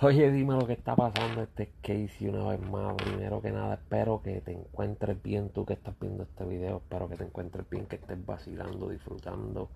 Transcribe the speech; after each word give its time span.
Oye, 0.00 0.30
dime 0.30 0.54
lo 0.54 0.64
que 0.64 0.74
está 0.74 0.94
pasando 0.94 1.42
este 1.42 1.72
Casey 1.82 2.28
una 2.28 2.50
vez 2.50 2.60
más. 2.70 2.94
Primero 2.94 3.42
que 3.42 3.50
nada, 3.50 3.74
espero 3.74 4.22
que 4.22 4.40
te 4.40 4.52
encuentres 4.52 5.20
bien 5.20 5.48
tú 5.48 5.66
que 5.66 5.72
estás 5.72 5.98
viendo 6.00 6.22
este 6.22 6.44
video. 6.44 6.76
Espero 6.76 7.08
que 7.08 7.16
te 7.16 7.24
encuentres 7.24 7.68
bien, 7.68 7.86
que 7.86 7.96
estés 7.96 8.24
vacilando, 8.24 8.88
disfrutando 8.88 9.68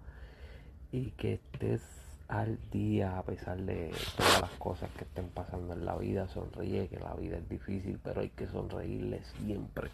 y 0.92 1.10
que 1.10 1.32
estés 1.34 1.82
al 2.28 2.56
día 2.70 3.18
a 3.18 3.24
pesar 3.24 3.60
de 3.62 3.90
todas 4.16 4.42
las 4.42 4.50
cosas 4.60 4.90
que 4.92 5.02
estén 5.02 5.26
pasando 5.28 5.72
en 5.72 5.84
la 5.84 5.96
vida. 5.96 6.28
Sonríe, 6.28 6.86
que 6.86 7.00
la 7.00 7.14
vida 7.14 7.38
es 7.38 7.48
difícil, 7.48 7.98
pero 8.00 8.20
hay 8.20 8.28
que 8.28 8.46
sonreírle 8.46 9.24
siempre. 9.24 9.90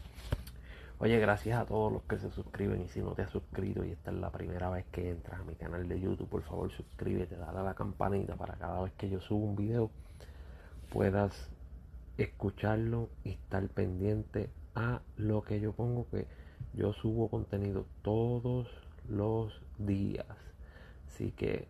Oye, 1.01 1.21
gracias 1.21 1.61
a 1.61 1.65
todos 1.65 1.93
los 1.93 2.03
que 2.03 2.19
se 2.19 2.29
suscriben 2.33 2.83
y 2.83 2.89
si 2.89 3.01
no 3.01 3.13
te 3.13 3.23
has 3.23 3.31
suscrito 3.31 3.85
y 3.85 3.93
esta 3.93 4.11
es 4.11 4.17
la 4.17 4.33
primera 4.33 4.69
vez 4.69 4.85
que 4.91 5.11
entras 5.11 5.39
a 5.41 5.45
mi 5.45 5.55
canal 5.55 5.87
de 5.87 6.01
YouTube, 6.01 6.29
por 6.29 6.43
favor 6.43 6.73
suscríbete, 6.73 7.37
dale 7.37 7.61
a 7.61 7.63
la 7.63 7.75
campanita 7.75 8.35
para 8.35 8.55
cada 8.55 8.83
vez 8.83 8.93
que 8.95 9.09
yo 9.09 9.21
subo 9.21 9.45
un 9.45 9.55
video 9.55 9.93
puedas 10.91 11.51
escucharlo 12.17 13.11
y 13.23 13.31
estar 13.31 13.69
pendiente 13.69 14.51
a 14.75 15.01
lo 15.17 15.43
que 15.43 15.61
yo 15.61 15.73
pongo 15.73 16.09
que 16.11 16.27
yo 16.75 16.93
subo 16.93 17.29
contenido 17.29 17.87
todos 18.03 18.67
los 19.09 19.63
días. 19.79 20.27
Así 21.07 21.31
que 21.31 21.69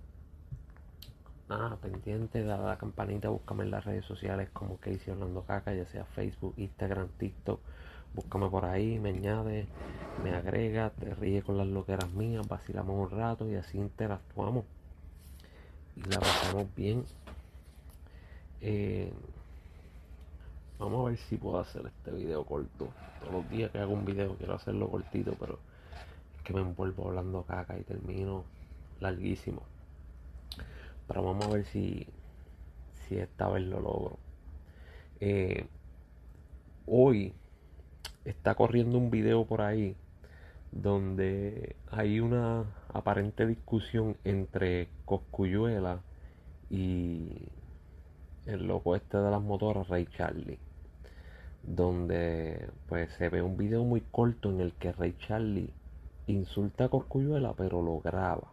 nada 1.51 1.77
pendiente 1.77 2.45
dale 2.45 2.63
a 2.63 2.67
la 2.69 2.79
campanita 2.79 3.29
búscame 3.29 3.65
en 3.65 3.73
las 3.73 3.85
redes 3.85 4.07
sociales 4.07 4.49
como 4.55 4.79
Casey 4.79 5.13
Orlando 5.13 5.43
Caca 5.43 5.75
ya 5.75 5.85
sea 5.85 6.07
Facebook 6.07 6.55
Instagram 6.57 7.09
TikTok 7.19 7.61
búscame 8.15 8.49
por 8.49 8.65
ahí 8.65 8.99
me 8.99 9.11
añade 9.11 9.67
me 10.23 10.35
agrega 10.35 10.91
te 10.91 11.15
ríe 11.15 11.43
con 11.43 11.57
las 11.59 11.67
loqueras 11.67 12.11
mías 12.13 12.47
vacilamos 12.49 13.11
un 13.11 13.17
rato 13.17 13.49
y 13.49 13.55
así 13.55 13.79
interactuamos 13.79 14.65
y 15.97 16.03
la 16.03 16.21
pasamos 16.21 16.67
bien 16.75 17.05
eh, 18.61 19.13
vamos 20.79 21.07
a 21.07 21.11
ver 21.11 21.19
si 21.19 21.37
puedo 21.37 21.59
hacer 21.59 21.87
este 21.87 22.11
video 22.11 22.45
corto. 22.45 22.89
Todos 23.21 23.33
los 23.33 23.51
días 23.51 23.71
que 23.71 23.79
hago 23.79 23.93
un 23.93 24.05
video 24.05 24.37
quiero 24.37 24.55
hacerlo 24.55 24.89
cortito, 24.89 25.35
pero 25.39 25.59
es 26.37 26.43
que 26.43 26.53
me 26.53 26.61
envuelvo 26.61 27.09
hablando 27.09 27.43
caca 27.43 27.79
y 27.79 27.83
termino 27.83 28.45
larguísimo. 29.01 29.63
Pero 31.07 31.23
vamos 31.23 31.47
a 31.47 31.51
ver 31.51 31.65
si, 31.67 32.07
si 33.07 33.17
esta 33.17 33.49
vez 33.49 33.65
lo 33.65 33.81
logro. 33.81 34.19
Eh, 35.21 35.67
hoy 36.87 37.33
está 38.29 38.55
corriendo 38.55 38.99
un 38.99 39.11
video 39.11 39.45
por 39.45 39.63
ahí 39.63 39.97
donde 40.71 41.77
hay 41.91 42.21
una 42.21 42.65
aparente 42.93 43.47
discusión 43.47 44.17
entre 44.25 44.89
Coscuyuela 45.05 46.01
y 46.71 47.31
el 48.47 48.67
loco 48.67 48.97
este 48.97 49.17
de 49.17 49.31
las 49.31 49.43
motoras, 49.43 49.89
Ray 49.89 50.07
Charlie, 50.17 50.59
donde 51.63 52.69
pues 52.89 53.11
se 53.15 53.29
ve 53.29 53.43
un 53.43 53.57
video 53.57 53.85
muy 53.85 54.01
corto 54.01 54.51
en 54.51 54.61
el 54.61 54.73
que 54.73 54.93
Ray 54.93 55.17
Charlie 55.27 55.71
insulta 56.27 56.85
a 56.85 56.89
Coscuyuela 56.89 57.55
pero 57.55 57.83
lo 57.83 58.01
graba. 58.01 58.49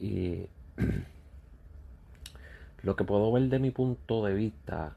Y 0.00 0.46
lo 2.82 2.96
que 2.96 3.04
puedo 3.04 3.30
ver 3.30 3.44
de 3.44 3.58
mi 3.58 3.70
punto 3.70 4.24
de 4.24 4.34
vista, 4.34 4.96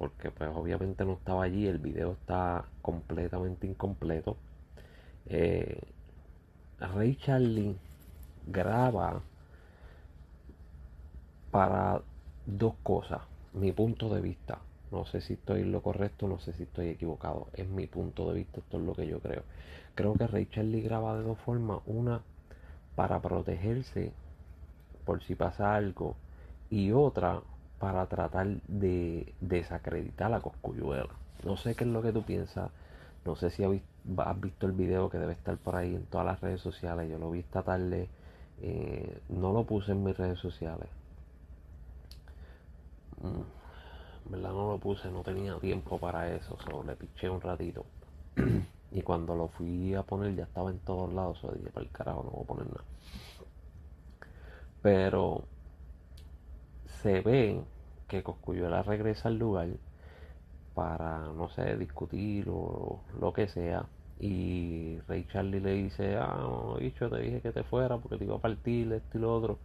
porque 0.00 0.30
pues 0.30 0.48
obviamente 0.54 1.04
no 1.04 1.12
estaba 1.12 1.44
allí, 1.44 1.66
el 1.66 1.76
video 1.76 2.12
está 2.12 2.64
completamente 2.80 3.66
incompleto. 3.66 4.38
Eh, 5.26 5.78
Ray 6.78 7.16
Charlie 7.16 7.76
graba 8.46 9.20
para 11.50 12.00
dos 12.46 12.76
cosas, 12.82 13.20
mi 13.52 13.72
punto 13.72 14.08
de 14.08 14.22
vista. 14.22 14.58
No 14.90 15.04
sé 15.04 15.20
si 15.20 15.34
estoy 15.34 15.60
en 15.60 15.70
lo 15.70 15.82
correcto, 15.82 16.26
no 16.26 16.38
sé 16.38 16.54
si 16.54 16.62
estoy 16.62 16.88
equivocado. 16.88 17.48
Es 17.52 17.68
mi 17.68 17.86
punto 17.86 18.26
de 18.30 18.36
vista, 18.36 18.60
esto 18.60 18.78
es 18.78 18.82
lo 18.82 18.94
que 18.94 19.06
yo 19.06 19.20
creo. 19.20 19.42
Creo 19.94 20.14
que 20.14 20.26
Rachel 20.26 20.72
Lee 20.72 20.80
graba 20.80 21.18
de 21.18 21.24
dos 21.24 21.38
formas. 21.40 21.82
Una, 21.84 22.22
para 22.96 23.20
protegerse 23.20 24.12
por 25.04 25.22
si 25.22 25.34
pasa 25.34 25.74
algo. 25.74 26.16
Y 26.70 26.92
otra, 26.92 27.42
para 27.80 28.06
tratar 28.06 28.46
de 28.68 29.34
desacreditar 29.40 30.32
a 30.32 30.40
Coscuyuela. 30.40 31.08
No 31.44 31.56
sé 31.56 31.74
qué 31.74 31.82
es 31.82 31.90
lo 31.90 32.02
que 32.02 32.12
tú 32.12 32.22
piensas. 32.22 32.70
No 33.24 33.34
sé 33.34 33.50
si 33.50 33.64
has 33.64 34.40
visto 34.40 34.66
el 34.66 34.72
video 34.72 35.10
que 35.10 35.18
debe 35.18 35.32
estar 35.32 35.56
por 35.56 35.74
ahí 35.74 35.96
en 35.96 36.04
todas 36.06 36.26
las 36.26 36.40
redes 36.40 36.60
sociales. 36.60 37.10
Yo 37.10 37.18
lo 37.18 37.32
vi 37.32 37.40
esta 37.40 37.62
tarde. 37.62 38.08
Eh, 38.62 39.20
no 39.30 39.52
lo 39.52 39.64
puse 39.64 39.92
en 39.92 40.04
mis 40.04 40.16
redes 40.16 40.38
sociales 40.38 40.88
Mm, 43.22 44.30
¿verdad? 44.30 44.50
No 44.52 44.72
lo 44.72 44.78
puse, 44.78 45.10
no 45.10 45.22
tenía 45.22 45.58
tiempo 45.58 45.98
para 45.98 46.34
eso, 46.34 46.56
solo 46.64 46.82
le 46.84 46.96
piché 46.96 47.28
un 47.28 47.40
ratito. 47.40 47.84
y 48.92 49.02
cuando 49.02 49.34
lo 49.36 49.48
fui 49.48 49.94
a 49.94 50.02
poner 50.02 50.34
ya 50.34 50.44
estaba 50.44 50.70
en 50.70 50.78
todos 50.80 51.12
lados, 51.12 51.42
o 51.44 51.52
dije, 51.52 51.70
para 51.70 51.84
el 51.84 51.92
carajo, 51.92 52.22
no 52.24 52.30
voy 52.30 52.44
a 52.44 52.46
poner 52.46 52.66
nada. 52.66 52.84
Pero 54.82 55.44
se 57.02 57.20
ve 57.20 57.60
que 58.08 58.22
Coscuyuela 58.22 58.82
regresa 58.82 59.28
al 59.28 59.38
lugar 59.38 59.68
para, 60.74 61.20
no 61.36 61.48
sé, 61.50 61.76
discutir 61.76 62.48
o 62.48 63.00
lo 63.20 63.32
que 63.32 63.48
sea. 63.48 63.86
Y 64.18 64.98
Ray 65.08 65.26
Charlie 65.32 65.60
le 65.60 65.72
dice, 65.72 66.16
ah, 66.18 66.74
bicho, 66.78 67.08
te 67.08 67.20
dije 67.20 67.40
que 67.40 67.52
te 67.52 67.64
fuera 67.64 67.96
porque 67.98 68.18
te 68.18 68.24
iba 68.24 68.36
a 68.36 68.40
partir 68.40 68.92
esto 68.92 69.18
y 69.18 69.20
lo 69.20 69.34
otro. 69.34 69.58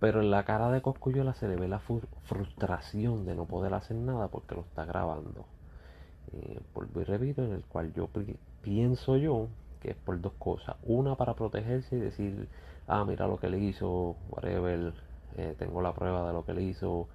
Pero 0.00 0.20
en 0.20 0.30
la 0.30 0.44
cara 0.44 0.70
de 0.70 0.82
Coscuyola 0.82 1.34
se 1.34 1.48
le 1.48 1.56
ve 1.56 1.68
la 1.68 1.80
frustración 1.80 3.24
de 3.26 3.34
no 3.34 3.46
poder 3.46 3.74
hacer 3.74 3.96
nada 3.96 4.28
porque 4.28 4.54
lo 4.54 4.62
está 4.62 4.84
grabando. 4.84 5.46
Eh, 6.32 6.60
por 6.72 6.88
y 6.94 7.04
repito, 7.04 7.44
en 7.44 7.52
el 7.52 7.64
cual 7.64 7.92
yo 7.94 8.08
pienso 8.62 9.16
yo 9.16 9.48
que 9.80 9.90
es 9.90 9.96
por 9.96 10.20
dos 10.20 10.32
cosas. 10.38 10.76
Una 10.84 11.16
para 11.16 11.34
protegerse 11.34 11.96
y 11.96 12.00
decir, 12.00 12.48
ah, 12.86 13.04
mira 13.04 13.26
lo 13.26 13.38
que 13.38 13.48
le 13.50 13.58
hizo, 13.58 14.16
whatever, 14.30 14.92
eh, 15.36 15.54
tengo 15.58 15.82
la 15.82 15.94
prueba 15.94 16.26
de 16.26 16.32
lo 16.32 16.44
que 16.44 16.54
le 16.54 16.62
hizo 16.62 17.08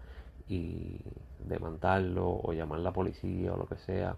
y 0.48 1.00
demandarlo 1.40 2.40
o 2.42 2.54
llamar 2.54 2.80
a 2.80 2.84
la 2.84 2.92
policía 2.92 3.54
o 3.54 3.58
lo 3.58 3.68
que 3.68 3.78
sea. 3.78 4.16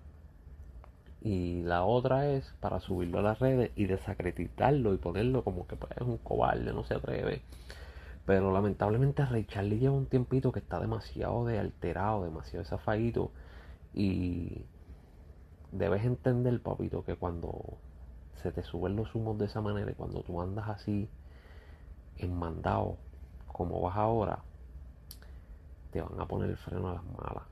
Y 1.22 1.64
la 1.64 1.84
otra 1.84 2.30
es 2.30 2.46
para 2.62 2.80
subirlo 2.80 3.20
a 3.20 3.22
las 3.22 3.40
redes 3.40 3.72
y 3.76 3.86
desacreditarlo 3.86 4.94
y 4.94 4.98
ponerlo 4.98 5.44
como 5.44 5.68
que 5.68 5.76
pues, 5.76 5.92
es 5.98 6.02
un 6.02 6.18
cobarde, 6.18 6.72
no 6.74 6.84
se 6.86 6.94
atreve. 6.94 7.42
Pero 8.26 8.54
lamentablemente 8.54 9.26
Ray 9.26 9.46
Charlie 9.46 9.80
lleva 9.80 9.96
un 9.96 10.06
tiempito 10.06 10.52
que 10.52 10.59
está 10.59 10.80
demasiado 10.80 11.46
de 11.46 11.59
alterado, 11.59 12.24
demasiado 12.24 12.64
desafadito. 12.64 13.32
Y 13.94 14.62
debes 15.72 16.06
entender, 16.06 16.62
papito, 16.62 17.04
que 17.04 17.16
cuando 17.16 17.78
se 18.42 18.52
te 18.52 18.64
suben 18.64 18.96
los 18.96 19.14
humos 19.16 19.38
de 19.38 19.46
esa 19.46 19.62
manera 19.62 19.92
y 19.92 19.96
cuando 19.96 20.22
tú 20.22 20.42
andas 20.42 20.70
así, 20.70 21.09
en 22.18 22.38
mandado, 22.38 22.98
como 23.52 23.82
vas 23.82 23.98
ahora, 23.98 24.40
te 25.92 26.02
van 26.02 26.20
a 26.20 26.28
poner 26.28 26.50
el 26.50 26.58
freno 26.58 26.90
a 26.90 26.94
las 26.94 27.04
malas. 27.04 27.44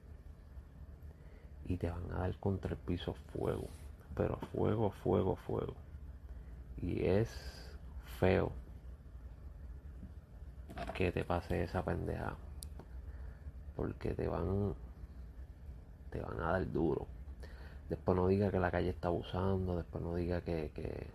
Y 1.66 1.78
te 1.78 1.90
van 1.90 2.12
a 2.14 2.20
dar 2.20 2.38
contra 2.38 2.72
el 2.72 2.78
piso 2.78 3.14
fuego. 3.34 3.68
Pero 4.16 4.38
fuego, 4.54 4.92
fuego, 4.92 5.36
fuego. 5.36 5.74
Y 6.78 7.06
es 7.06 7.30
feo 8.20 8.52
que 10.94 11.12
te 11.12 11.24
pase 11.24 11.64
esa 11.64 11.84
pendeja. 11.84 12.36
Porque 13.76 14.14
te 14.14 14.28
van. 14.28 14.74
Te 16.10 16.22
van 16.22 16.40
a 16.40 16.52
dar 16.54 16.72
duro. 16.72 17.08
Después 17.90 18.16
no 18.16 18.28
diga 18.28 18.50
que 18.52 18.60
la 18.60 18.72
calle 18.72 18.90
está 18.90 19.10
abusando. 19.10 19.78
Después 19.78 20.04
no 20.04 20.16
diga 20.16 20.42
que, 20.42 20.72
que, 20.74 21.08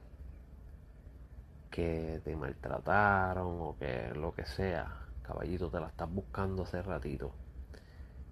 que 1.73 2.21
te 2.23 2.37
maltrataron 2.37 3.61
o 3.61 3.77
que 3.79 4.13
lo 4.15 4.33
que 4.35 4.45
sea. 4.45 4.95
Caballito, 5.23 5.71
te 5.71 5.81
la 5.81 5.89
estás 5.89 6.13
buscando 6.13 6.65
hace 6.65 6.83
ratito. 6.83 7.33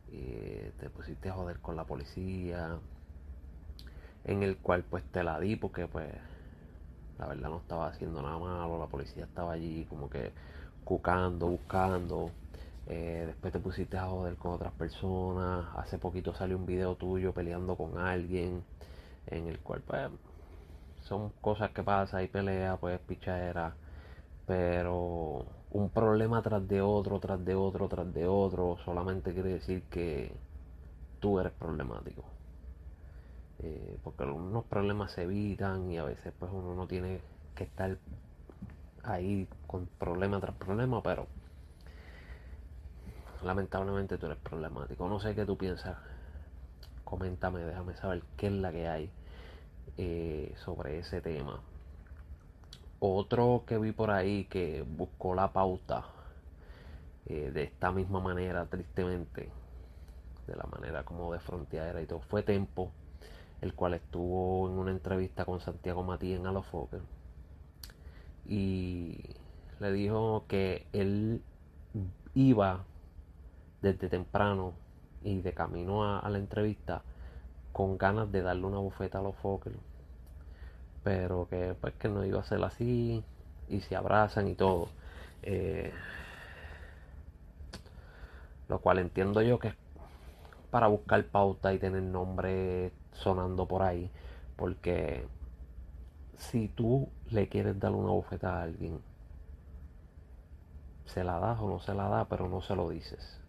Y 0.08 0.70
te 0.78 0.90
pusiste 0.90 1.30
a 1.30 1.32
joder 1.32 1.58
con 1.60 1.74
la 1.74 1.84
policía. 1.84 2.78
En 4.24 4.42
el 4.42 4.58
cual 4.58 4.84
pues 4.84 5.02
te 5.04 5.24
la 5.24 5.40
di 5.40 5.56
porque 5.56 5.86
pues 5.86 6.12
la 7.18 7.26
verdad 7.26 7.48
no 7.48 7.58
estaba 7.58 7.88
haciendo 7.88 8.22
nada 8.22 8.38
malo. 8.38 8.78
La 8.78 8.86
policía 8.86 9.24
estaba 9.24 9.52
allí 9.52 9.86
como 9.88 10.10
que 10.10 10.32
buscando, 10.84 11.46
buscando. 11.46 12.30
Eh, 12.86 13.24
después 13.26 13.52
te 13.52 13.58
pusiste 13.60 13.96
a 13.96 14.06
joder 14.06 14.36
con 14.36 14.52
otras 14.52 14.72
personas. 14.72 15.66
Hace 15.76 15.96
poquito 15.96 16.34
salió 16.34 16.58
un 16.58 16.66
video 16.66 16.94
tuyo 16.96 17.32
peleando 17.32 17.74
con 17.76 17.98
alguien. 17.98 18.62
En 19.26 19.46
el 19.46 19.60
cual, 19.60 19.80
pues, 19.86 20.10
son 21.02 21.30
cosas 21.40 21.70
que 21.72 21.82
pasan. 21.82 22.20
Hay 22.20 22.28
pelea, 22.28 22.76
pues, 22.76 23.00
pichadera. 23.00 23.74
Pero 24.46 25.46
un 25.70 25.90
problema 25.90 26.42
tras 26.42 26.66
de 26.68 26.80
otro, 26.82 27.20
tras 27.20 27.44
de 27.44 27.54
otro, 27.54 27.88
tras 27.88 28.12
de 28.12 28.26
otro, 28.26 28.78
solamente 28.84 29.32
quiere 29.32 29.50
decir 29.50 29.82
que 29.84 30.32
tú 31.20 31.38
eres 31.40 31.52
problemático. 31.52 32.24
Eh, 33.60 33.98
porque 34.02 34.24
algunos 34.24 34.64
problemas 34.64 35.12
se 35.12 35.22
evitan 35.22 35.90
y 35.90 35.98
a 35.98 36.04
veces 36.04 36.32
pues 36.38 36.50
uno 36.52 36.74
no 36.74 36.86
tiene 36.86 37.20
que 37.54 37.64
estar 37.64 37.98
ahí 39.04 39.46
con 39.66 39.86
problema 39.98 40.40
tras 40.40 40.56
problema, 40.56 41.02
pero 41.02 41.26
lamentablemente 43.42 44.18
tú 44.18 44.26
eres 44.26 44.38
problemático. 44.38 45.08
No 45.08 45.20
sé 45.20 45.34
qué 45.34 45.44
tú 45.44 45.56
piensas. 45.56 45.98
Coméntame, 47.04 47.60
déjame 47.60 47.94
saber 47.96 48.22
qué 48.36 48.46
es 48.46 48.52
la 48.52 48.72
que 48.72 48.88
hay 48.88 49.10
eh, 49.96 50.54
sobre 50.64 50.98
ese 50.98 51.20
tema. 51.20 51.60
Otro 52.98 53.64
que 53.66 53.78
vi 53.78 53.92
por 53.92 54.10
ahí 54.10 54.44
que 54.44 54.82
buscó 54.82 55.34
la 55.34 55.52
pauta 55.52 56.04
eh, 57.26 57.50
de 57.52 57.62
esta 57.64 57.92
misma 57.92 58.20
manera, 58.20 58.66
tristemente, 58.66 59.50
de 60.46 60.56
la 60.56 60.64
manera 60.64 61.04
como 61.04 61.32
de 61.32 61.38
frontera 61.40 62.00
y 62.02 62.06
todo, 62.06 62.20
fue 62.20 62.42
Tempo, 62.42 62.92
el 63.60 63.74
cual 63.74 63.94
estuvo 63.94 64.68
en 64.68 64.78
una 64.78 64.90
entrevista 64.90 65.44
con 65.44 65.60
Santiago 65.60 66.02
Matías 66.02 66.40
en 66.40 66.46
Alofoque 66.46 66.98
y 68.50 69.16
le 69.78 69.92
dijo 69.92 70.44
que 70.48 70.86
él 70.92 71.42
iba 72.34 72.84
desde 73.80 74.08
temprano 74.08 74.74
y 75.22 75.40
de 75.40 75.52
camino 75.52 76.18
a, 76.18 76.28
la 76.28 76.38
entrevista 76.38 77.02
con 77.72 77.98
ganas 77.98 78.30
de 78.32 78.42
darle 78.42 78.66
una 78.66 78.78
bufeta 78.78 79.18
a 79.18 79.22
los 79.22 79.36
Fokker. 79.36 79.72
Pero 81.04 81.48
que 81.48 81.74
pues 81.80 81.94
que 81.94 82.08
no 82.08 82.24
iba 82.24 82.40
a 82.40 82.44
ser 82.44 82.62
así 82.64 83.24
y 83.68 83.80
se 83.80 83.96
abrazan 83.96 84.48
y 84.48 84.54
todo. 84.54 84.88
Eh, 85.42 85.92
lo 88.68 88.78
cual 88.78 88.98
entiendo 88.98 89.42
yo 89.42 89.58
que 89.58 89.68
es 89.68 89.74
para 90.70 90.86
buscar 90.86 91.24
pauta 91.24 91.72
y 91.72 91.78
tener 91.78 92.02
nombre 92.02 92.92
sonando 93.12 93.66
por 93.66 93.82
ahí 93.82 94.10
porque 94.56 95.26
si 96.38 96.68
tú 96.68 97.08
le 97.30 97.48
quieres 97.48 97.80
dar 97.80 97.92
una 97.92 98.10
bufeta 98.10 98.58
a 98.58 98.62
alguien 98.62 99.00
se 101.06 101.24
la 101.24 101.40
das 101.40 101.58
o 101.60 101.68
no 101.68 101.80
se 101.80 101.94
la 101.94 102.08
da 102.08 102.26
pero 102.26 102.48
no 102.48 102.62
se 102.62 102.76
lo 102.76 102.88
dices 102.90 103.39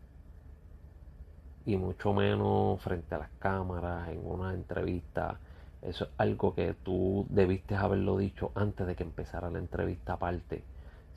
y 1.65 1.77
mucho 1.77 2.13
menos 2.13 2.81
frente 2.81 3.15
a 3.15 3.19
las 3.19 3.29
cámaras, 3.39 4.09
en 4.09 4.25
una 4.25 4.53
entrevista. 4.53 5.39
Eso 5.81 6.05
es 6.05 6.11
algo 6.17 6.53
que 6.53 6.73
tú 6.73 7.25
debiste 7.29 7.75
haberlo 7.75 8.17
dicho 8.17 8.51
antes 8.55 8.85
de 8.87 8.95
que 8.95 9.03
empezara 9.03 9.49
la 9.49 9.59
entrevista 9.59 10.13
aparte. 10.13 10.63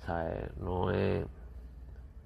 ¿Sabes? 0.06 0.56
No 0.58 0.90
es 0.90 1.26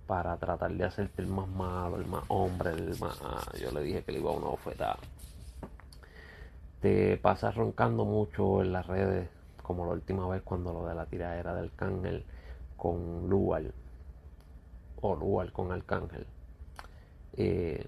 para 0.06 0.36
tratar 0.38 0.72
de 0.72 0.84
hacerte 0.84 1.22
el 1.22 1.28
más 1.28 1.48
malo, 1.48 1.96
el 1.96 2.06
más 2.06 2.24
hombre, 2.28 2.70
el 2.70 2.98
más... 2.98 3.20
yo 3.60 3.70
le 3.72 3.82
dije 3.82 4.02
que 4.02 4.12
le 4.12 4.20
iba 4.20 4.30
a 4.30 4.34
una 4.34 4.48
oferta. 4.48 4.96
Te 6.80 7.16
pasas 7.18 7.54
roncando 7.54 8.04
mucho 8.04 8.62
en 8.62 8.72
las 8.72 8.86
redes, 8.86 9.28
como 9.62 9.84
la 9.84 9.92
última 9.92 10.26
vez 10.28 10.42
cuando 10.42 10.72
lo 10.72 10.86
de 10.86 10.94
la 10.94 11.06
tiradera 11.06 11.54
del 11.54 11.72
cángel 11.74 12.24
con 12.76 13.28
Lual. 13.28 13.74
O 15.00 15.14
Lual 15.14 15.52
con 15.52 15.72
Arcángel. 15.72 16.26
Eh, 17.36 17.86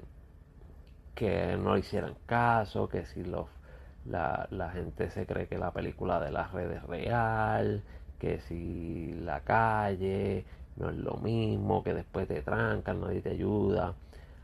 que 1.20 1.58
no 1.58 1.76
hicieran 1.76 2.14
caso, 2.24 2.88
que 2.88 3.04
si 3.04 3.22
la, 3.24 4.48
la, 4.50 4.70
gente 4.70 5.10
se 5.10 5.26
cree 5.26 5.48
que 5.48 5.58
la 5.58 5.70
película 5.70 6.18
de 6.18 6.30
las 6.30 6.50
redes 6.50 6.78
es 6.78 6.82
real, 6.84 7.82
que 8.18 8.40
si 8.40 9.12
la 9.20 9.40
calle 9.42 10.46
no 10.76 10.88
es 10.88 10.96
lo 10.96 11.18
mismo, 11.18 11.84
que 11.84 11.92
después 11.92 12.26
te 12.26 12.40
trancan, 12.40 13.02
nadie 13.02 13.20
te 13.20 13.32
ayuda. 13.32 13.96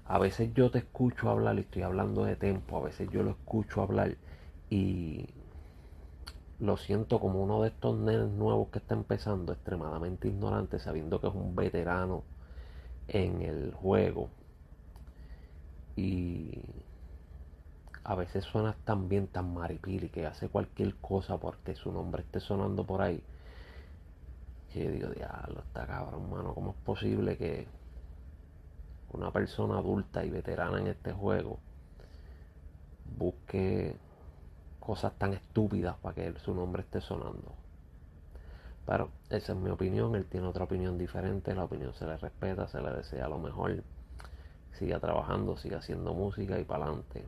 A 0.04 0.18
veces 0.18 0.52
yo 0.52 0.70
te 0.70 0.80
escucho 0.80 1.30
hablar 1.30 1.56
y 1.56 1.60
estoy 1.60 1.80
hablando 1.80 2.24
de 2.24 2.36
tiempo, 2.36 2.76
a 2.76 2.82
veces 2.82 3.08
yo 3.10 3.22
lo 3.22 3.30
escucho 3.30 3.80
hablar 3.80 4.14
y 4.68 5.30
lo 6.60 6.76
siento 6.76 7.20
como 7.20 7.42
uno 7.42 7.62
de 7.62 7.68
estos 7.68 7.98
nenes 7.98 8.28
nuevos 8.28 8.68
que 8.68 8.80
está 8.80 8.94
empezando, 8.94 9.54
extremadamente 9.54 10.28
ignorante, 10.28 10.78
sabiendo 10.78 11.22
que 11.22 11.28
es 11.28 11.34
un 11.34 11.56
veterano 11.56 12.22
en 13.08 13.40
el 13.40 13.72
juego 13.72 14.28
y 15.96 16.62
a 18.04 18.14
veces 18.14 18.44
suena 18.44 18.74
tan 18.84 19.08
bien, 19.08 19.26
tan 19.26 19.52
maripili, 19.52 20.10
que 20.10 20.26
hace 20.26 20.48
cualquier 20.48 20.94
cosa 20.96 21.38
porque 21.38 21.74
su 21.74 21.90
nombre 21.90 22.22
esté 22.22 22.38
sonando 22.38 22.84
por 22.84 23.02
ahí. 23.02 23.20
Yo 24.74 24.90
digo, 24.90 25.08
diablo, 25.08 25.60
está 25.60 25.86
cabrón, 25.86 26.30
mano, 26.30 26.54
¿cómo 26.54 26.70
es 26.72 26.76
posible 26.84 27.36
que 27.38 27.66
una 29.12 29.32
persona 29.32 29.78
adulta 29.78 30.24
y 30.24 30.30
veterana 30.30 30.78
en 30.78 30.88
este 30.88 31.12
juego 31.12 31.58
busque 33.18 33.96
cosas 34.78 35.14
tan 35.14 35.32
estúpidas 35.32 35.96
para 35.96 36.14
que 36.14 36.38
su 36.40 36.54
nombre 36.54 36.82
esté 36.82 37.00
sonando? 37.00 37.54
Pero 38.84 39.10
esa 39.30 39.52
es 39.52 39.58
mi 39.58 39.70
opinión, 39.70 40.14
él 40.14 40.26
tiene 40.26 40.46
otra 40.46 40.64
opinión 40.64 40.98
diferente, 40.98 41.54
la 41.54 41.64
opinión 41.64 41.92
se 41.94 42.06
le 42.06 42.18
respeta, 42.18 42.68
se 42.68 42.80
le 42.80 42.92
desea 42.92 43.28
lo 43.28 43.38
mejor 43.38 43.82
siga 44.78 45.00
trabajando, 45.00 45.56
siga 45.56 45.78
haciendo 45.78 46.14
música 46.14 46.58
y 46.58 46.64
para 46.64 46.84
adelante. 46.84 47.24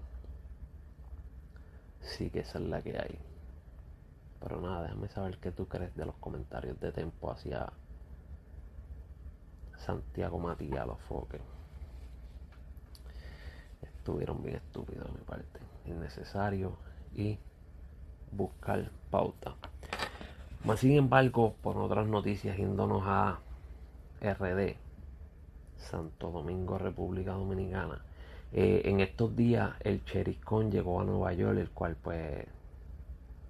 Sí 2.00 2.30
que 2.30 2.40
esa 2.40 2.58
es 2.58 2.64
la 2.64 2.82
que 2.82 2.98
hay. 2.98 3.18
Pero 4.40 4.60
nada, 4.60 4.82
déjame 4.82 5.08
saber 5.08 5.38
qué 5.38 5.50
tú 5.50 5.66
crees 5.66 5.94
de 5.96 6.06
los 6.06 6.14
comentarios 6.16 6.78
de 6.80 6.92
Tempo 6.92 7.30
hacia 7.30 7.72
Santiago 9.76 10.38
Matías, 10.38 10.86
los 10.86 11.00
foques. 11.02 11.40
Estuvieron 13.82 14.42
bien 14.42 14.56
estúpidos 14.56 15.06
de 15.06 15.18
mi 15.18 15.24
parte. 15.24 15.60
Innecesario 15.86 16.76
y 17.14 17.38
buscar 18.30 18.90
pauta. 19.10 19.54
Más 20.64 20.80
sin 20.80 20.92
embargo, 20.92 21.54
por 21.62 21.76
otras 21.78 22.06
noticias, 22.06 22.56
yéndonos 22.56 23.02
a 23.06 23.38
RD, 24.20 24.76
Santo 25.78 26.30
Domingo, 26.30 26.78
República 26.78 27.32
Dominicana. 27.32 28.02
Eh, 28.52 28.82
en 28.84 29.00
estos 29.00 29.34
días 29.36 29.72
el 29.80 30.04
Cheriscón 30.04 30.70
llegó 30.70 31.00
a 31.00 31.04
Nueva 31.04 31.32
York, 31.32 31.58
el 31.58 31.70
cual 31.70 31.96
pues 32.02 32.46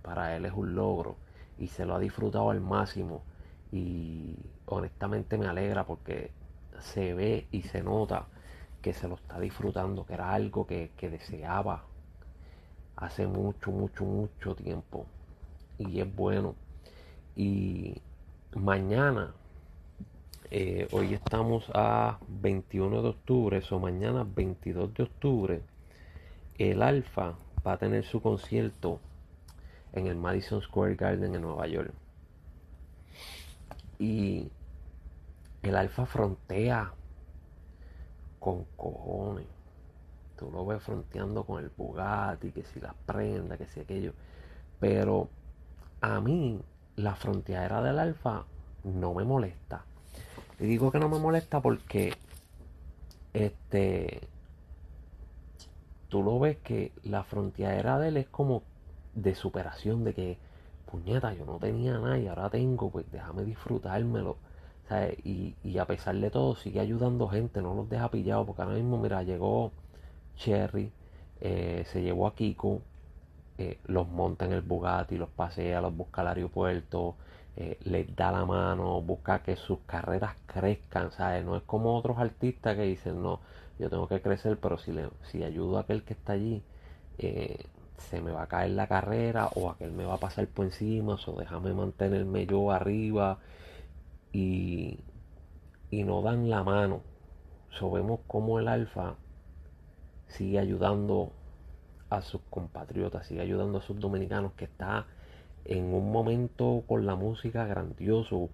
para 0.02 0.36
él 0.36 0.44
es 0.44 0.52
un 0.52 0.74
logro 0.74 1.16
y 1.58 1.68
se 1.68 1.84
lo 1.84 1.94
ha 1.94 1.98
disfrutado 1.98 2.50
al 2.50 2.60
máximo 2.60 3.22
y 3.72 4.34
honestamente 4.66 5.38
me 5.38 5.46
alegra 5.46 5.84
porque 5.84 6.30
se 6.80 7.14
ve 7.14 7.46
y 7.50 7.62
se 7.62 7.82
nota 7.82 8.26
que 8.82 8.92
se 8.92 9.08
lo 9.08 9.16
está 9.16 9.38
disfrutando, 9.40 10.06
que 10.06 10.14
era 10.14 10.32
algo 10.32 10.66
que, 10.66 10.90
que 10.96 11.10
deseaba 11.10 11.84
hace 12.96 13.26
mucho, 13.26 13.70
mucho, 13.70 14.04
mucho 14.04 14.54
tiempo 14.54 15.06
y 15.78 16.00
es 16.00 16.16
bueno. 16.16 16.54
Y 17.36 18.00
mañana 18.54 19.32
eh, 20.50 20.88
hoy 20.92 21.12
estamos 21.12 21.70
a 21.74 22.18
21 22.26 23.02
de 23.02 23.08
octubre, 23.08 23.62
o 23.70 23.78
mañana 23.78 24.24
22 24.24 24.94
de 24.94 25.02
octubre, 25.02 25.62
el 26.56 26.82
Alfa 26.82 27.34
va 27.66 27.72
a 27.72 27.76
tener 27.76 28.04
su 28.04 28.22
concierto 28.22 29.00
en 29.92 30.06
el 30.06 30.16
Madison 30.16 30.62
Square 30.62 30.94
Garden 30.94 31.34
en 31.34 31.42
Nueva 31.42 31.66
York. 31.66 31.92
Y 33.98 34.50
el 35.62 35.76
Alfa 35.76 36.06
frontea 36.06 36.94
con 38.38 38.64
cojones. 38.76 39.46
Tú 40.36 40.50
lo 40.50 40.64
ves 40.64 40.82
fronteando 40.82 41.44
con 41.44 41.62
el 41.62 41.70
Bugatti, 41.76 42.52
que 42.52 42.62
si 42.62 42.80
las 42.80 42.94
prendas, 42.94 43.58
que 43.58 43.66
si 43.66 43.80
aquello. 43.80 44.14
Pero 44.80 45.28
a 46.00 46.20
mí 46.20 46.58
la 46.96 47.16
fronteadera 47.16 47.82
del 47.82 47.98
Alfa 47.98 48.46
no 48.84 49.12
me 49.12 49.24
molesta. 49.24 49.84
Y 50.60 50.66
digo 50.66 50.90
que 50.90 50.98
no 50.98 51.08
me 51.08 51.18
molesta 51.18 51.60
porque 51.60 52.14
este 53.32 54.20
tú 56.08 56.22
lo 56.22 56.38
ves 56.38 56.56
que 56.58 56.92
la 57.04 57.22
frontera 57.22 57.98
de 57.98 58.08
él 58.08 58.16
es 58.16 58.28
como 58.28 58.62
de 59.14 59.34
superación, 59.34 60.04
de 60.04 60.14
que 60.14 60.38
puñeta, 60.90 61.34
yo 61.34 61.44
no 61.44 61.58
tenía 61.58 61.92
nada 61.98 62.18
y 62.18 62.26
ahora 62.28 62.50
tengo, 62.50 62.90
pues 62.90 63.10
déjame 63.12 63.44
disfrutármelo. 63.44 64.36
Y, 65.22 65.54
y, 65.62 65.78
a 65.78 65.84
pesar 65.84 66.16
de 66.16 66.30
todo 66.30 66.56
sigue 66.56 66.80
ayudando 66.80 67.28
gente, 67.28 67.60
no 67.60 67.74
los 67.74 67.90
deja 67.90 68.10
pillados, 68.10 68.46
porque 68.46 68.62
ahora 68.62 68.76
mismo, 68.76 68.96
mira, 68.96 69.22
llegó 69.22 69.70
Cherry, 70.36 70.90
eh, 71.42 71.84
se 71.92 72.00
llevó 72.02 72.26
a 72.26 72.34
Kiko, 72.34 72.80
eh, 73.58 73.78
los 73.86 74.08
monta 74.08 74.46
en 74.46 74.52
el 74.52 74.62
Bugatti, 74.62 75.18
los 75.18 75.28
pasea, 75.28 75.82
los 75.82 75.94
busca 75.94 76.22
al 76.22 76.28
aeropuerto, 76.28 77.16
eh, 77.60 77.76
les 77.84 78.14
da 78.14 78.30
la 78.30 78.44
mano, 78.44 79.02
busca 79.02 79.42
que 79.42 79.56
sus 79.56 79.80
carreras 79.80 80.36
crezcan, 80.46 81.10
¿sabes? 81.10 81.44
No 81.44 81.56
es 81.56 81.62
como 81.64 81.96
otros 81.96 82.18
artistas 82.18 82.76
que 82.76 82.82
dicen, 82.82 83.20
no, 83.20 83.40
yo 83.80 83.90
tengo 83.90 84.06
que 84.06 84.22
crecer, 84.22 84.58
pero 84.60 84.78
si, 84.78 84.92
le, 84.92 85.08
si 85.24 85.42
ayudo 85.42 85.78
a 85.78 85.80
aquel 85.80 86.04
que 86.04 86.14
está 86.14 86.34
allí, 86.34 86.62
eh, 87.18 87.58
se 87.96 88.20
me 88.20 88.30
va 88.30 88.44
a 88.44 88.46
caer 88.46 88.70
la 88.70 88.86
carrera 88.86 89.48
o 89.56 89.70
aquel 89.70 89.90
me 89.90 90.04
va 90.04 90.14
a 90.14 90.18
pasar 90.18 90.46
por 90.46 90.66
encima, 90.66 91.16
o 91.26 91.32
déjame 91.40 91.74
mantenerme 91.74 92.46
yo 92.46 92.70
arriba 92.70 93.38
y, 94.32 95.00
y 95.90 96.04
no 96.04 96.22
dan 96.22 96.48
la 96.48 96.62
mano. 96.62 97.02
So, 97.70 97.90
vemos 97.90 98.20
como 98.28 98.60
el 98.60 98.68
alfa 98.68 99.16
sigue 100.28 100.60
ayudando 100.60 101.32
a 102.08 102.22
sus 102.22 102.40
compatriotas, 102.50 103.26
sigue 103.26 103.40
ayudando 103.40 103.78
a 103.78 103.82
sus 103.82 103.98
dominicanos 103.98 104.52
que 104.52 104.66
está 104.66 105.06
en 105.68 105.94
un 105.94 106.10
momento 106.10 106.82
con 106.86 107.06
la 107.06 107.14
música 107.14 107.66
grandioso, 107.66 108.50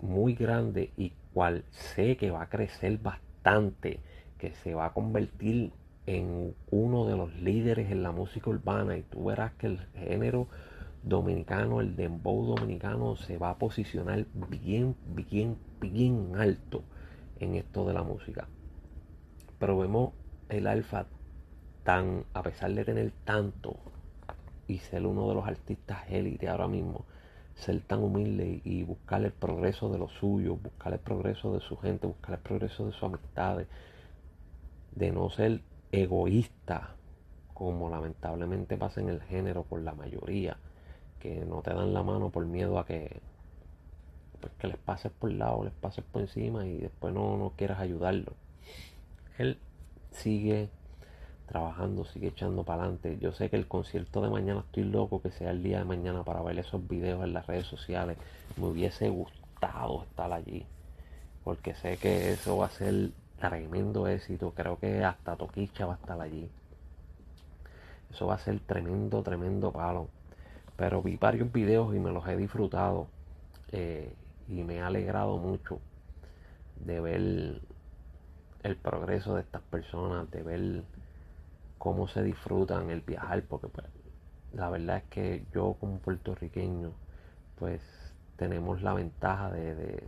muy 0.00 0.34
grande 0.34 0.90
y 0.96 1.12
cual 1.32 1.64
sé 1.70 2.16
que 2.16 2.30
va 2.30 2.42
a 2.42 2.48
crecer 2.48 2.98
bastante 2.98 4.00
que 4.38 4.54
se 4.54 4.74
va 4.74 4.86
a 4.86 4.92
convertir 4.92 5.72
en 6.06 6.54
uno 6.70 7.06
de 7.06 7.16
los 7.16 7.34
líderes 7.36 7.90
en 7.90 8.02
la 8.02 8.12
música 8.12 8.48
urbana 8.48 8.96
y 8.96 9.02
tú 9.02 9.24
verás 9.24 9.52
que 9.54 9.66
el 9.66 9.78
género 9.94 10.48
dominicano, 11.02 11.80
el 11.80 11.96
dembow 11.96 12.56
dominicano 12.56 13.16
se 13.16 13.36
va 13.36 13.50
a 13.50 13.58
posicionar 13.58 14.24
bien, 14.48 14.96
bien, 15.14 15.56
bien 15.80 16.32
alto 16.36 16.82
en 17.40 17.56
esto 17.56 17.86
de 17.86 17.94
la 17.94 18.02
música. 18.02 18.48
Pero 19.58 19.78
vemos 19.78 20.12
el 20.48 20.66
alfa 20.66 21.06
tan, 21.84 22.24
a 22.32 22.42
pesar 22.42 22.72
de 22.72 22.84
tener 22.84 23.12
tanto 23.24 23.76
y 24.68 24.78
ser 24.78 25.06
uno 25.06 25.28
de 25.28 25.34
los 25.34 25.48
artistas 25.48 26.08
élite 26.10 26.48
ahora 26.48 26.68
mismo, 26.68 27.06
ser 27.56 27.80
tan 27.80 28.02
humilde 28.02 28.60
y 28.64 28.84
buscar 28.84 29.24
el 29.24 29.32
progreso 29.32 29.88
de 29.90 29.98
los 29.98 30.12
suyos, 30.12 30.62
buscar 30.62 30.92
el 30.92 31.00
progreso 31.00 31.54
de 31.54 31.60
su 31.60 31.76
gente, 31.78 32.06
buscar 32.06 32.36
el 32.36 32.40
progreso 32.40 32.86
de 32.86 32.92
sus 32.92 33.02
amistades, 33.02 33.66
de 34.94 35.10
no 35.10 35.30
ser 35.30 35.62
egoísta, 35.90 36.94
como 37.54 37.90
lamentablemente 37.90 38.76
pasa 38.76 39.00
en 39.00 39.08
el 39.08 39.22
género 39.22 39.64
por 39.64 39.80
la 39.80 39.94
mayoría, 39.94 40.58
que 41.18 41.44
no 41.44 41.62
te 41.62 41.74
dan 41.74 41.92
la 41.92 42.02
mano 42.02 42.30
por 42.30 42.46
miedo 42.46 42.78
a 42.78 42.86
que, 42.86 43.20
pues, 44.40 44.52
que 44.58 44.68
les 44.68 44.76
pases 44.76 45.10
por 45.10 45.30
el 45.30 45.38
lado, 45.38 45.64
les 45.64 45.72
pases 45.72 46.04
por 46.04 46.22
encima 46.22 46.66
y 46.66 46.78
después 46.78 47.12
no, 47.12 47.36
no 47.36 47.54
quieras 47.56 47.80
ayudarlo. 47.80 48.34
Él 49.38 49.58
sigue 50.10 50.68
trabajando, 51.48 52.04
sigue 52.04 52.28
echando 52.28 52.62
para 52.62 52.82
adelante. 52.82 53.18
Yo 53.20 53.32
sé 53.32 53.50
que 53.50 53.56
el 53.56 53.66
concierto 53.66 54.20
de 54.20 54.30
mañana 54.30 54.60
estoy 54.60 54.84
loco 54.84 55.20
que 55.20 55.30
sea 55.30 55.50
el 55.50 55.62
día 55.62 55.78
de 55.78 55.84
mañana 55.84 56.22
para 56.22 56.42
ver 56.42 56.58
esos 56.58 56.86
videos 56.86 57.24
en 57.24 57.32
las 57.32 57.46
redes 57.46 57.66
sociales. 57.66 58.18
Me 58.56 58.66
hubiese 58.66 59.08
gustado 59.08 60.04
estar 60.04 60.32
allí. 60.32 60.64
Porque 61.44 61.74
sé 61.74 61.96
que 61.96 62.32
eso 62.32 62.58
va 62.58 62.66
a 62.66 62.70
ser 62.70 63.10
tremendo 63.40 64.06
éxito. 64.06 64.52
Creo 64.54 64.78
que 64.78 65.04
hasta 65.04 65.36
Toquicha 65.36 65.86
va 65.86 65.94
a 65.94 65.96
estar 65.96 66.20
allí. 66.20 66.48
Eso 68.12 68.26
va 68.26 68.34
a 68.34 68.38
ser 68.38 68.60
tremendo, 68.60 69.22
tremendo 69.22 69.72
palo. 69.72 70.08
Pero 70.76 71.02
vi 71.02 71.16
varios 71.16 71.50
videos 71.50 71.94
y 71.94 71.98
me 71.98 72.12
los 72.12 72.26
he 72.28 72.36
disfrutado. 72.36 73.08
Eh, 73.72 74.14
y 74.48 74.62
me 74.62 74.80
ha 74.80 74.86
alegrado 74.86 75.38
mucho 75.38 75.80
de 76.76 77.00
ver 77.00 77.60
el 78.62 78.76
progreso 78.76 79.34
de 79.34 79.42
estas 79.42 79.62
personas, 79.62 80.30
de 80.30 80.42
ver 80.42 80.82
cómo 81.78 82.08
se 82.08 82.22
disfrutan 82.22 82.90
el 82.90 83.00
viajar, 83.00 83.44
porque 83.44 83.68
pues, 83.68 83.86
la 84.52 84.68
verdad 84.70 84.98
es 84.98 85.04
que 85.04 85.46
yo 85.54 85.76
como 85.80 85.98
puertorriqueño, 85.98 86.92
pues 87.58 87.80
tenemos 88.36 88.82
la 88.82 88.94
ventaja 88.94 89.50
de, 89.50 90.04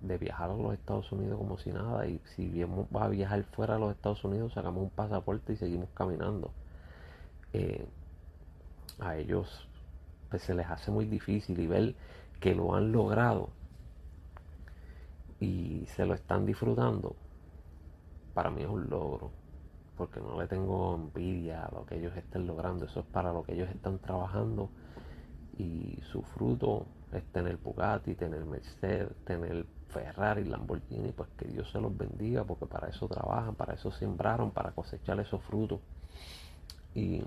de, 0.00 0.18
viajar 0.18 0.50
a 0.50 0.54
los 0.54 0.74
Estados 0.74 1.10
Unidos 1.12 1.38
como 1.38 1.58
si 1.58 1.70
nada, 1.70 2.06
y 2.06 2.20
si 2.34 2.62
va 2.64 3.04
a 3.04 3.08
viajar 3.08 3.42
fuera 3.44 3.74
de 3.74 3.80
los 3.80 3.94
Estados 3.94 4.24
Unidos, 4.24 4.52
sacamos 4.54 4.82
un 4.82 4.90
pasaporte 4.90 5.52
y 5.52 5.56
seguimos 5.56 5.88
caminando. 5.94 6.50
Eh, 7.52 7.86
a 9.00 9.16
ellos 9.16 9.68
pues 10.28 10.42
se 10.42 10.54
les 10.54 10.66
hace 10.66 10.90
muy 10.90 11.06
difícil 11.06 11.58
y 11.58 11.66
ver 11.66 11.94
que 12.40 12.54
lo 12.54 12.74
han 12.74 12.92
logrado 12.92 13.48
y 15.40 15.86
se 15.94 16.04
lo 16.04 16.14
están 16.14 16.44
disfrutando, 16.44 17.14
para 18.34 18.50
mí 18.50 18.62
es 18.62 18.68
un 18.68 18.90
logro 18.90 19.30
porque 19.98 20.20
no 20.20 20.40
le 20.40 20.46
tengo 20.46 20.94
envidia 20.94 21.66
a 21.66 21.72
lo 21.72 21.84
que 21.84 21.96
ellos 21.96 22.16
estén 22.16 22.46
logrando, 22.46 22.86
eso 22.86 23.00
es 23.00 23.06
para 23.06 23.32
lo 23.32 23.42
que 23.42 23.54
ellos 23.54 23.68
están 23.68 23.98
trabajando 23.98 24.70
y 25.58 25.98
su 26.12 26.22
fruto 26.22 26.86
es 27.12 27.24
tener 27.32 27.56
Bugatti, 27.56 28.14
tener 28.14 28.44
Mercedes, 28.44 29.10
tener 29.24 29.66
Ferrari, 29.88 30.44
Lamborghini, 30.44 31.12
pues 31.12 31.28
que 31.36 31.48
Dios 31.48 31.70
se 31.72 31.80
los 31.80 31.96
bendiga 31.96 32.44
porque 32.44 32.66
para 32.66 32.88
eso 32.88 33.08
trabajan, 33.08 33.56
para 33.56 33.74
eso 33.74 33.90
sembraron, 33.90 34.52
para 34.52 34.70
cosechar 34.70 35.18
esos 35.18 35.42
frutos. 35.42 35.80
Y 36.94 37.22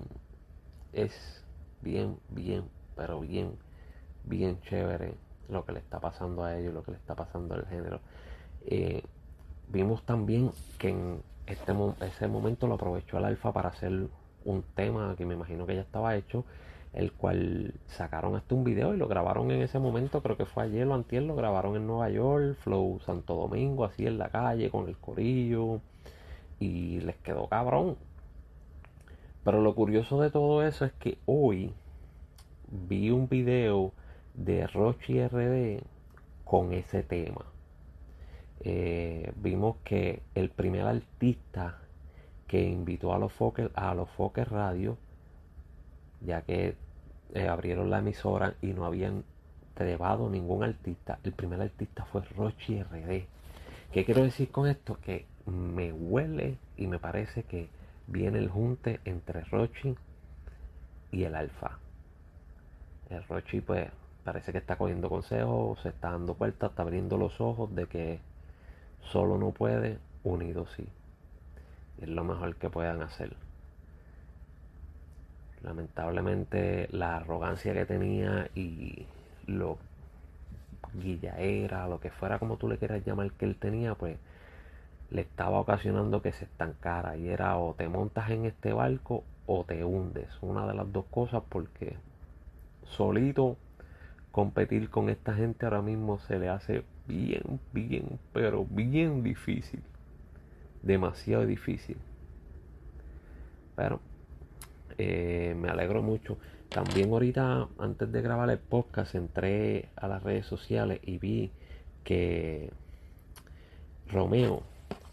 es 0.92 1.44
bien, 1.82 2.18
bien, 2.30 2.64
pero 2.96 3.20
bien, 3.20 3.56
bien 4.24 4.60
chévere 4.62 5.14
lo 5.48 5.64
que 5.64 5.72
le 5.72 5.80
está 5.80 6.00
pasando 6.00 6.44
a 6.44 6.56
ellos, 6.56 6.72
lo 6.72 6.82
que 6.82 6.92
le 6.92 6.96
está 6.96 7.14
pasando 7.14 7.54
al 7.54 7.66
género. 7.66 8.00
Eh, 8.64 9.02
vimos 9.68 10.04
también 10.04 10.52
que 10.78 10.88
en 10.88 11.22
este, 11.46 11.72
ese 12.00 12.28
momento 12.28 12.66
lo 12.66 12.74
aprovechó 12.74 13.18
el 13.18 13.24
alfa 13.24 13.52
para 13.52 13.70
hacer 13.70 14.08
un 14.44 14.62
tema 14.74 15.14
que 15.16 15.26
me 15.26 15.34
imagino 15.34 15.66
que 15.66 15.74
ya 15.74 15.82
estaba 15.82 16.16
hecho, 16.16 16.44
el 16.92 17.12
cual 17.12 17.74
sacaron 17.86 18.36
hasta 18.36 18.54
un 18.54 18.64
video 18.64 18.94
y 18.94 18.98
lo 18.98 19.08
grabaron 19.08 19.50
en 19.50 19.62
ese 19.62 19.78
momento, 19.78 20.22
creo 20.22 20.36
que 20.36 20.44
fue 20.44 20.64
ayer 20.64 20.86
o 20.86 20.94
antier, 20.94 21.22
lo 21.22 21.34
grabaron 21.34 21.76
en 21.76 21.86
Nueva 21.86 22.10
York, 22.10 22.56
Flow 22.60 23.00
Santo 23.00 23.34
Domingo, 23.34 23.84
así 23.84 24.06
en 24.06 24.18
la 24.18 24.28
calle, 24.28 24.70
con 24.70 24.88
el 24.88 24.96
corillo, 24.96 25.80
y 26.60 27.00
les 27.00 27.16
quedó 27.16 27.48
cabrón. 27.48 27.96
Pero 29.44 29.60
lo 29.60 29.74
curioso 29.74 30.20
de 30.20 30.30
todo 30.30 30.62
eso 30.62 30.84
es 30.84 30.92
que 30.92 31.18
hoy 31.26 31.72
vi 32.70 33.10
un 33.10 33.28
video 33.28 33.92
de 34.34 34.66
Rochi 34.66 35.26
RD 35.26 35.82
con 36.44 36.72
ese 36.72 37.02
tema. 37.02 37.44
Eh, 38.64 39.32
vimos 39.36 39.76
que 39.84 40.22
el 40.34 40.50
primer 40.50 40.86
artista 40.86 41.78
que 42.46 42.62
invitó 42.62 43.12
a 43.12 43.18
los 43.18 43.32
Fokker, 43.32 43.72
a 43.74 43.94
los 43.94 44.08
Fokker 44.10 44.50
Radio, 44.50 44.98
ya 46.20 46.42
que 46.42 46.76
eh, 47.34 47.48
abrieron 47.48 47.90
la 47.90 47.98
emisora 47.98 48.54
y 48.62 48.68
no 48.68 48.84
habían 48.84 49.24
trevado 49.74 50.28
ningún 50.30 50.62
artista, 50.62 51.18
el 51.24 51.32
primer 51.32 51.60
artista 51.60 52.04
fue 52.04 52.22
Rochi 52.36 52.80
RD. 52.82 53.24
¿Qué 53.92 54.04
quiero 54.04 54.22
decir 54.22 54.50
con 54.50 54.68
esto? 54.68 54.98
Que 55.00 55.26
me 55.46 55.92
huele 55.92 56.58
y 56.76 56.86
me 56.86 56.98
parece 56.98 57.42
que 57.42 57.68
viene 58.06 58.38
el 58.38 58.48
junte 58.48 59.00
entre 59.04 59.42
Rochi 59.44 59.96
y 61.10 61.24
el 61.24 61.34
Alfa. 61.34 61.78
El 63.10 63.24
Rochi 63.24 63.60
pues 63.60 63.88
parece 64.24 64.52
que 64.52 64.58
está 64.58 64.76
cogiendo 64.76 65.08
consejos, 65.08 65.80
se 65.80 65.88
está 65.88 66.12
dando 66.12 66.34
cuenta, 66.34 66.68
está 66.68 66.82
abriendo 66.82 67.18
los 67.18 67.40
ojos 67.40 67.74
de 67.74 67.86
que 67.86 68.20
Solo 69.10 69.38
no 69.38 69.50
puede, 69.50 69.98
unido 70.24 70.66
sí. 70.76 70.86
Es 72.00 72.08
lo 72.08 72.24
mejor 72.24 72.56
que 72.56 72.70
puedan 72.70 73.02
hacer. 73.02 73.34
Lamentablemente 75.62 76.88
la 76.90 77.16
arrogancia 77.16 77.72
que 77.72 77.86
tenía 77.86 78.50
y 78.54 79.06
lo 79.46 79.78
guillaera, 80.94 81.86
lo 81.88 82.00
que 82.00 82.10
fuera 82.10 82.38
como 82.38 82.56
tú 82.56 82.68
le 82.68 82.78
quieras 82.78 83.04
llamar 83.04 83.30
que 83.32 83.44
él 83.44 83.56
tenía, 83.56 83.94
pues 83.94 84.18
le 85.10 85.22
estaba 85.22 85.60
ocasionando 85.60 86.22
que 86.22 86.32
se 86.32 86.46
estancara 86.46 87.16
y 87.16 87.28
era 87.28 87.56
o 87.58 87.74
te 87.74 87.88
montas 87.88 88.30
en 88.30 88.46
este 88.46 88.72
barco 88.72 89.24
o 89.46 89.64
te 89.64 89.84
hundes, 89.84 90.28
una 90.40 90.66
de 90.66 90.74
las 90.74 90.90
dos 90.92 91.04
cosas 91.10 91.42
porque 91.48 91.96
solito 92.84 93.56
competir 94.30 94.88
con 94.88 95.10
esta 95.10 95.34
gente 95.34 95.66
ahora 95.66 95.82
mismo 95.82 96.18
se 96.18 96.38
le 96.38 96.48
hace 96.48 96.84
bien, 97.06 97.60
bien, 97.72 98.18
pero 98.32 98.64
bien 98.64 99.22
difícil. 99.22 99.82
Demasiado 100.82 101.46
difícil. 101.46 101.96
Pero 103.76 104.00
eh, 104.98 105.54
me 105.58 105.68
alegro 105.68 106.02
mucho. 106.02 106.38
También 106.68 107.10
ahorita, 107.10 107.68
antes 107.78 108.10
de 108.10 108.22
grabar 108.22 108.48
el 108.50 108.58
podcast, 108.58 109.14
entré 109.14 109.88
a 109.96 110.08
las 110.08 110.22
redes 110.22 110.46
sociales 110.46 111.00
y 111.02 111.18
vi 111.18 111.50
que 112.04 112.70
Romeo 114.10 114.62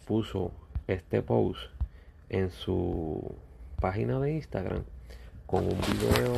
puso 0.07 0.51
este 0.87 1.21
post 1.21 1.59
en 2.29 2.49
su 2.51 3.35
página 3.79 4.19
de 4.19 4.33
Instagram 4.33 4.83
con 5.45 5.65
un 5.65 5.77
video 5.81 6.33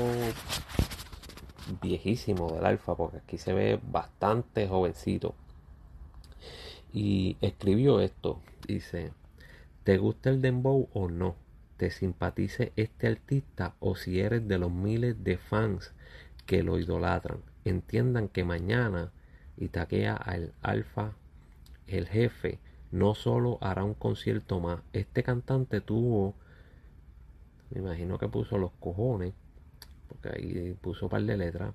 viejísimo 1.79 2.51
del 2.51 2.65
alfa, 2.65 2.95
porque 2.95 3.17
aquí 3.17 3.37
se 3.37 3.53
ve 3.53 3.79
bastante 3.81 4.67
jovencito. 4.67 5.35
Y 6.93 7.37
escribió 7.41 7.99
esto, 8.01 8.41
dice, 8.67 9.11
¿te 9.83 9.97
gusta 9.97 10.29
el 10.29 10.41
dembow 10.41 10.89
o 10.93 11.07
no? 11.09 11.35
¿Te 11.77 11.89
simpatice 11.89 12.73
este 12.75 13.07
artista 13.07 13.75
o 13.79 13.95
si 13.95 14.19
eres 14.19 14.47
de 14.47 14.57
los 14.59 14.71
miles 14.71 15.23
de 15.23 15.37
fans 15.37 15.93
que 16.45 16.63
lo 16.63 16.77
idolatran? 16.77 17.39
Entiendan 17.65 18.27
que 18.27 18.43
mañana 18.43 19.11
Itaquea 19.57 20.15
al 20.15 20.53
alfa, 20.61 21.13
el 21.87 22.07
jefe, 22.07 22.59
no 22.91 23.15
solo 23.15 23.57
hará 23.61 23.83
un 23.83 23.93
concierto 23.93 24.59
más. 24.59 24.81
Este 24.91 25.23
cantante 25.23 25.81
tuvo, 25.81 26.33
me 27.69 27.79
imagino 27.81 28.17
que 28.17 28.27
puso 28.27 28.57
los 28.57 28.71
cojones 28.79 29.33
porque 30.11 30.37
ahí 30.37 30.77
puso 30.81 31.05
un 31.05 31.09
par 31.09 31.23
de 31.23 31.37
letras, 31.37 31.73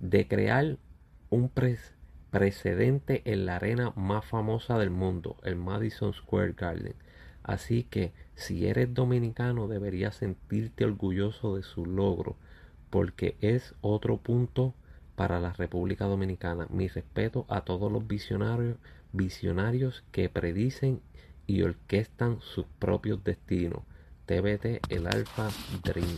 de 0.00 0.26
crear 0.26 0.76
un 1.30 1.50
precedente 2.30 3.22
en 3.24 3.46
la 3.46 3.56
arena 3.56 3.92
más 3.96 4.24
famosa 4.24 4.78
del 4.78 4.90
mundo, 4.90 5.36
el 5.42 5.56
Madison 5.56 6.12
Square 6.12 6.52
Garden. 6.52 6.94
Así 7.42 7.84
que 7.84 8.12
si 8.34 8.66
eres 8.66 8.92
dominicano 8.92 9.68
deberías 9.68 10.16
sentirte 10.16 10.84
orgulloso 10.84 11.56
de 11.56 11.62
su 11.62 11.86
logro, 11.86 12.36
porque 12.90 13.36
es 13.40 13.74
otro 13.80 14.16
punto 14.16 14.74
para 15.14 15.40
la 15.40 15.52
República 15.52 16.06
Dominicana. 16.06 16.66
Mi 16.70 16.88
respeto 16.88 17.46
a 17.48 17.62
todos 17.62 17.90
los 17.90 18.06
visionarios, 18.06 18.76
visionarios 19.12 20.04
que 20.12 20.28
predicen 20.28 21.00
y 21.46 21.62
orquestan 21.62 22.40
sus 22.40 22.66
propios 22.78 23.22
destinos. 23.24 23.82
TBT, 24.26 24.80
el 24.90 25.06
Alpha 25.06 25.48
Dream 25.84 26.16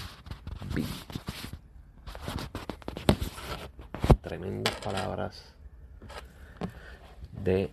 Beat. 0.74 1.27
Tremendas 4.28 4.74
palabras 4.84 5.54
de 7.42 7.70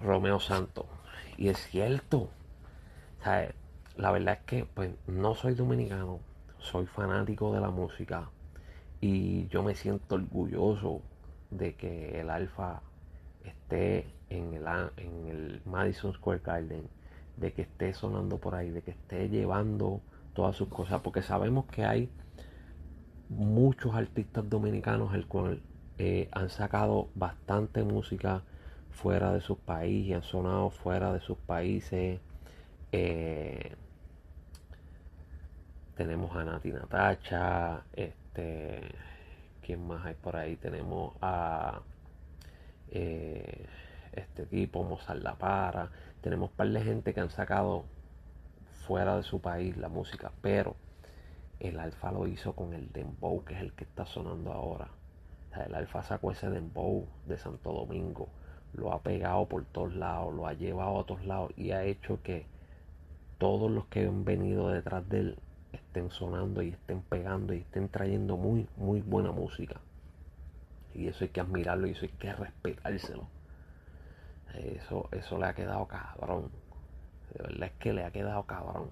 Romeo 0.00 0.38
Santos. 0.38 0.86
Y 1.36 1.48
es 1.48 1.58
cierto. 1.58 2.30
La 3.96 4.12
verdad 4.12 4.34
es 4.34 4.44
que 4.46 4.64
pues, 4.66 4.92
no 5.08 5.34
soy 5.34 5.54
dominicano, 5.54 6.20
soy 6.60 6.86
fanático 6.86 7.52
de 7.52 7.60
la 7.60 7.70
música 7.70 8.30
y 9.00 9.48
yo 9.48 9.64
me 9.64 9.74
siento 9.74 10.14
orgulloso 10.14 11.02
de 11.50 11.74
que 11.74 12.20
el 12.20 12.30
Alfa 12.30 12.80
esté 13.42 14.06
en 14.30 14.54
el, 14.54 14.64
en 14.96 15.26
el 15.26 15.62
Madison 15.64 16.14
Square 16.14 16.40
Garden, 16.44 16.88
de 17.36 17.52
que 17.52 17.62
esté 17.62 17.94
sonando 17.94 18.38
por 18.38 18.54
ahí, 18.54 18.70
de 18.70 18.82
que 18.82 18.92
esté 18.92 19.28
llevando 19.28 20.02
todas 20.34 20.54
sus 20.54 20.68
cosas, 20.68 21.00
porque 21.00 21.22
sabemos 21.22 21.66
que 21.66 21.84
hay 21.84 22.08
muchos 23.28 23.94
artistas 23.94 24.48
dominicanos 24.48 25.14
el 25.14 25.26
cual 25.26 25.60
eh, 25.98 26.28
han 26.32 26.50
sacado 26.50 27.08
bastante 27.14 27.82
música 27.82 28.42
fuera 28.90 29.32
de 29.32 29.40
sus 29.40 29.58
países 29.58 30.08
y 30.08 30.14
han 30.14 30.22
sonado 30.22 30.70
fuera 30.70 31.12
de 31.12 31.20
sus 31.20 31.38
países. 31.38 32.20
Eh, 32.92 33.74
tenemos 35.96 36.34
a 36.36 36.44
Nati 36.44 36.72
Natacha, 36.72 37.82
este, 37.92 38.80
¿quién 39.60 39.86
más 39.86 40.06
hay 40.06 40.14
por 40.14 40.36
ahí? 40.36 40.56
Tenemos 40.56 41.14
a 41.20 41.80
eh, 42.90 43.66
este 44.12 44.46
tipo, 44.46 44.84
Mozart 44.84 45.22
La 45.22 45.34
Para, 45.36 45.90
tenemos 46.20 46.50
un 46.50 46.56
par 46.56 46.68
de 46.68 46.80
gente 46.80 47.12
que 47.14 47.20
han 47.20 47.30
sacado 47.30 47.84
fuera 48.86 49.16
de 49.16 49.22
su 49.22 49.40
país 49.40 49.76
la 49.76 49.88
música, 49.88 50.32
pero 50.40 50.76
el 51.60 51.78
Alfa 51.80 52.12
lo 52.12 52.26
hizo 52.26 52.54
con 52.54 52.72
el 52.72 52.92
Dembow, 52.92 53.44
que 53.44 53.54
es 53.54 53.60
el 53.60 53.72
que 53.72 53.84
está 53.84 54.06
sonando 54.06 54.52
ahora. 54.52 54.88
el 55.66 55.74
Alfa 55.74 56.02
sacó 56.02 56.30
ese 56.30 56.50
Dembow 56.50 57.06
de 57.26 57.38
Santo 57.38 57.72
Domingo, 57.72 58.28
lo 58.74 58.92
ha 58.92 59.02
pegado 59.02 59.46
por 59.46 59.64
todos 59.64 59.94
lados, 59.94 60.34
lo 60.34 60.46
ha 60.46 60.52
llevado 60.52 60.90
a 60.90 61.00
otros 61.00 61.24
lados 61.24 61.52
y 61.56 61.72
ha 61.72 61.84
hecho 61.84 62.22
que 62.22 62.46
todos 63.38 63.70
los 63.70 63.86
que 63.86 64.06
han 64.06 64.24
venido 64.24 64.68
detrás 64.68 65.08
de 65.08 65.20
él 65.20 65.38
estén 65.72 66.10
sonando 66.10 66.62
y 66.62 66.70
estén 66.70 67.02
pegando 67.02 67.54
y 67.54 67.58
estén 67.58 67.88
trayendo 67.88 68.36
muy, 68.36 68.68
muy 68.76 69.00
buena 69.00 69.32
música. 69.32 69.80
Y 70.94 71.06
eso 71.08 71.24
hay 71.24 71.30
que 71.30 71.40
admirarlo 71.40 71.86
y 71.86 71.92
eso 71.92 72.06
hay 72.06 72.12
que 72.12 72.32
respetárselo. 72.32 73.28
Eso, 74.54 75.08
eso 75.12 75.38
le 75.38 75.46
ha 75.46 75.54
quedado 75.54 75.86
cabrón. 75.86 76.50
De 77.32 77.42
verdad 77.42 77.68
es 77.68 77.72
que 77.74 77.92
le 77.92 78.04
ha 78.04 78.10
quedado 78.10 78.44
cabrón. 78.44 78.88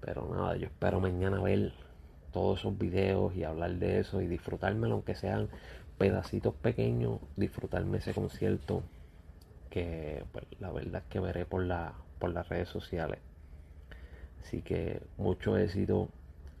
Pero 0.00 0.28
nada, 0.32 0.56
yo 0.56 0.66
espero 0.66 1.00
mañana 1.00 1.40
ver 1.40 1.72
todos 2.32 2.60
esos 2.60 2.78
videos 2.78 3.34
y 3.34 3.44
hablar 3.44 3.72
de 3.72 4.00
eso 4.00 4.20
y 4.20 4.26
disfrutármelo, 4.26 4.94
aunque 4.94 5.14
sean 5.14 5.48
pedacitos 5.98 6.54
pequeños, 6.54 7.20
disfrutarme 7.36 7.98
ese 7.98 8.14
concierto 8.14 8.82
que 9.70 10.24
pues, 10.32 10.44
la 10.60 10.70
verdad 10.70 11.02
es 11.02 11.08
que 11.10 11.20
veré 11.20 11.44
por, 11.44 11.64
la, 11.64 11.94
por 12.18 12.30
las 12.30 12.48
redes 12.48 12.68
sociales. 12.68 13.18
Así 14.42 14.62
que 14.62 15.02
mucho 15.16 15.56
éxito 15.56 16.08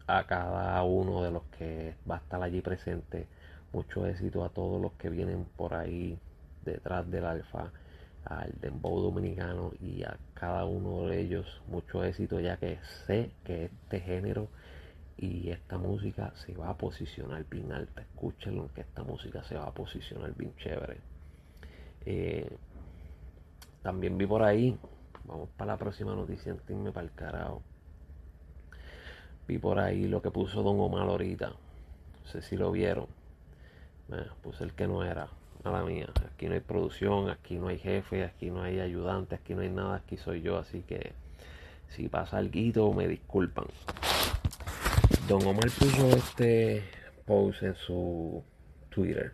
a 0.06 0.26
cada 0.26 0.82
uno 0.82 1.22
de 1.22 1.30
los 1.30 1.42
que 1.58 1.94
va 2.10 2.16
a 2.16 2.18
estar 2.18 2.42
allí 2.42 2.60
presente. 2.60 3.26
Mucho 3.72 4.06
éxito 4.06 4.44
a 4.44 4.48
todos 4.48 4.80
los 4.80 4.92
que 4.92 5.10
vienen 5.10 5.46
por 5.56 5.74
ahí 5.74 6.18
detrás 6.64 7.10
del 7.10 7.26
alfa, 7.26 7.70
al 8.24 8.52
dembow 8.60 9.00
dominicano 9.00 9.72
y 9.80 10.02
a 10.02 10.16
cada 10.34 10.64
uno 10.64 11.06
de 11.06 11.20
ellos 11.20 11.62
mucho 11.68 12.04
éxito 12.04 12.40
ya 12.40 12.56
que 12.58 12.78
sé 13.06 13.30
que 13.44 13.66
este 13.66 14.00
género 14.00 14.48
y 15.16 15.50
esta 15.50 15.78
música 15.78 16.32
se 16.36 16.54
va 16.54 16.70
a 16.70 16.76
posicionar 16.76 17.44
bien 17.50 17.72
alta. 17.72 18.02
Escúchenlo 18.02 18.70
que 18.72 18.82
esta 18.82 19.02
música 19.02 19.42
se 19.42 19.56
va 19.56 19.64
a 19.64 19.72
posicionar 19.72 20.32
bien 20.34 20.54
chévere. 20.56 20.98
Eh, 22.06 22.48
también 23.82 24.16
vi 24.16 24.26
por 24.26 24.42
ahí, 24.42 24.78
vamos 25.24 25.48
para 25.56 25.72
la 25.72 25.78
próxima 25.78 26.14
noticia, 26.14 26.52
antes 26.52 26.92
para 26.92 27.06
el 27.06 27.12
carajo. 27.12 27.62
Vi 29.48 29.58
por 29.58 29.78
ahí 29.78 30.06
lo 30.06 30.22
que 30.22 30.30
puso 30.30 30.62
Don 30.62 30.78
Omar 30.78 31.08
ahorita. 31.08 31.48
No 31.48 32.30
sé 32.30 32.42
si 32.42 32.56
lo 32.56 32.70
vieron. 32.70 33.06
puse 34.42 34.62
el 34.62 34.74
que 34.74 34.86
no 34.86 35.02
era. 35.02 35.28
Nada 35.64 35.84
mía. 35.84 36.08
Aquí 36.32 36.46
no 36.46 36.54
hay 36.54 36.60
producción, 36.60 37.30
aquí 37.30 37.56
no 37.56 37.68
hay 37.68 37.78
jefe, 37.78 38.24
aquí 38.24 38.50
no 38.50 38.62
hay 38.62 38.80
ayudante, 38.80 39.34
aquí 39.34 39.54
no 39.54 39.62
hay 39.62 39.70
nada, 39.70 39.96
aquí 39.96 40.16
soy 40.16 40.42
yo. 40.42 40.58
Así 40.58 40.82
que 40.82 41.12
si 41.88 42.08
pasa 42.08 42.38
algo, 42.38 42.94
me 42.94 43.08
disculpan. 43.08 43.66
Don 45.26 45.44
Omar 45.44 45.70
puso 45.78 46.10
este 46.10 46.84
post 47.26 47.62
en 47.62 47.74
su 47.74 48.42
Twitter. 48.88 49.32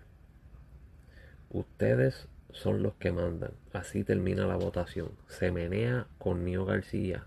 Ustedes 1.51 2.29
son 2.53 2.83
los 2.83 2.95
que 2.95 3.13
mandan. 3.13 3.53
Así 3.73 4.05
termina 4.05 4.47
la 4.47 4.57
votación. 4.57 5.11
Se 5.29 5.53
menea 5.53 6.07
con 6.19 6.45
Nio 6.45 6.65
García. 6.65 7.27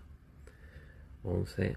11-11. 1.24 1.76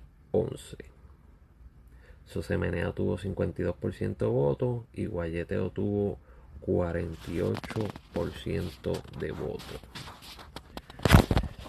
Sosemenea 2.25 2.93
tuvo 2.93 3.17
52% 3.17 4.17
de 4.17 4.25
votos 4.25 4.86
y 4.93 5.05
Guayeteo 5.05 5.69
tuvo 5.71 6.19
48% 6.65 9.02
de 9.19 9.32
votos. 9.32 9.80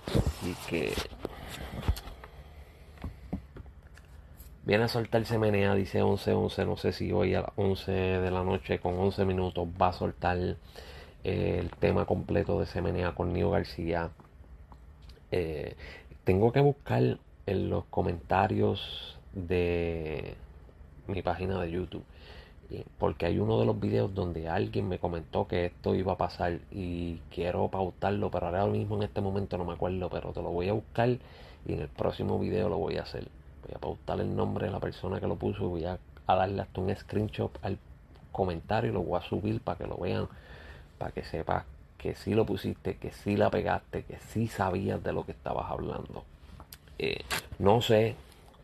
Así 0.07 0.55
que 0.69 0.93
viene 4.65 4.85
a 4.85 4.89
soltar 4.89 5.25
Semenea, 5.25 5.75
dice 5.75 6.03
11-11. 6.03 6.67
No 6.67 6.77
sé 6.77 6.93
si 6.93 7.13
hoy 7.13 7.35
a 7.35 7.43
las 7.43 7.51
11 7.57 7.93
de 7.93 8.31
la 8.31 8.45
noche 8.45 8.79
con 8.79 8.99
11 8.99 9.25
minutos 9.25 9.69
va 9.81 9.89
a 9.89 9.93
soltar 9.93 10.39
eh, 11.25 11.59
el 11.59 11.71
tema 11.71 12.07
completo 12.07 12.61
de 12.61 12.67
Semenea 12.67 13.13
con 13.13 13.33
Nio 13.33 13.51
García. 13.51 14.11
Eh, 15.31 15.77
tengo 16.25 16.53
que 16.53 16.61
buscar 16.61 17.19
en 17.47 17.71
los 17.71 17.85
comentarios 17.87 19.19
de 19.33 20.35
mi 21.07 21.23
página 21.23 21.61
de 21.61 21.71
YouTube. 21.71 22.05
Porque 22.99 23.27
hay 23.27 23.39
uno 23.39 23.59
de 23.59 23.67
los 23.67 23.79
videos 23.79 24.15
donde 24.15 24.49
alguien 24.49 24.89
me 24.89 24.99
comentó 24.99 25.47
que 25.47 25.67
esto 25.67 25.95
iba 25.95 26.13
a 26.13 26.17
pasar 26.17 26.61
y 26.71 27.19
quiero 27.31 27.69
pautarlo, 27.69 28.31
pero 28.31 28.47
ahora 28.47 28.67
mismo 28.67 28.97
en 28.97 29.05
este 29.05 29.21
momento 29.21 29.59
no 29.59 29.65
me 29.65 29.75
acuerdo, 29.75 30.09
pero 30.09 30.33
te 30.33 30.43
lo 30.43 30.51
voy 30.51 30.69
a 30.69 30.73
buscar 30.73 31.09
y 31.09 31.73
en 31.73 31.81
el 31.81 31.89
próximo 31.89 32.39
video 32.39 32.69
lo 32.69 32.79
voy 32.79 32.97
a 32.97 33.03
hacer. 33.03 33.29
Voy 33.67 33.75
a 33.75 33.79
pautar 33.79 34.21
el 34.21 34.35
nombre 34.35 34.67
de 34.67 34.73
la 34.73 34.81
persona 34.81 35.21
que 35.21 35.27
lo 35.27 35.37
puso 35.37 35.65
y 35.65 35.69
voy 35.69 35.85
a, 35.85 35.99
darle 36.27 36.63
hasta 36.63 36.81
un 36.81 36.95
screenshot 36.95 37.59
al 37.63 37.79
comentario 38.31 38.91
y 38.91 38.95
lo 38.95 39.03
voy 39.03 39.21
a 39.21 39.23
subir 39.23 39.61
para 39.61 39.77
que 39.77 39.87
lo 39.87 39.99
vean, 39.99 40.29
para 40.99 41.13
que 41.13 41.25
sepas 41.25 41.65
que 41.99 42.15
sí 42.15 42.35
lo 42.35 42.47
pusiste, 42.47 42.97
que 42.97 43.13
sí 43.13 43.37
la 43.37 43.51
pegaste, 43.51 44.05
que 44.05 44.19
sí 44.29 44.49
sabías 44.49 45.03
de 45.03 45.13
lo 45.13 45.27
que 45.27 45.33
estabas 45.33 45.71
hablando. 45.71 46.25
Eh, 46.99 47.21
no 47.59 47.83
sé 47.83 48.17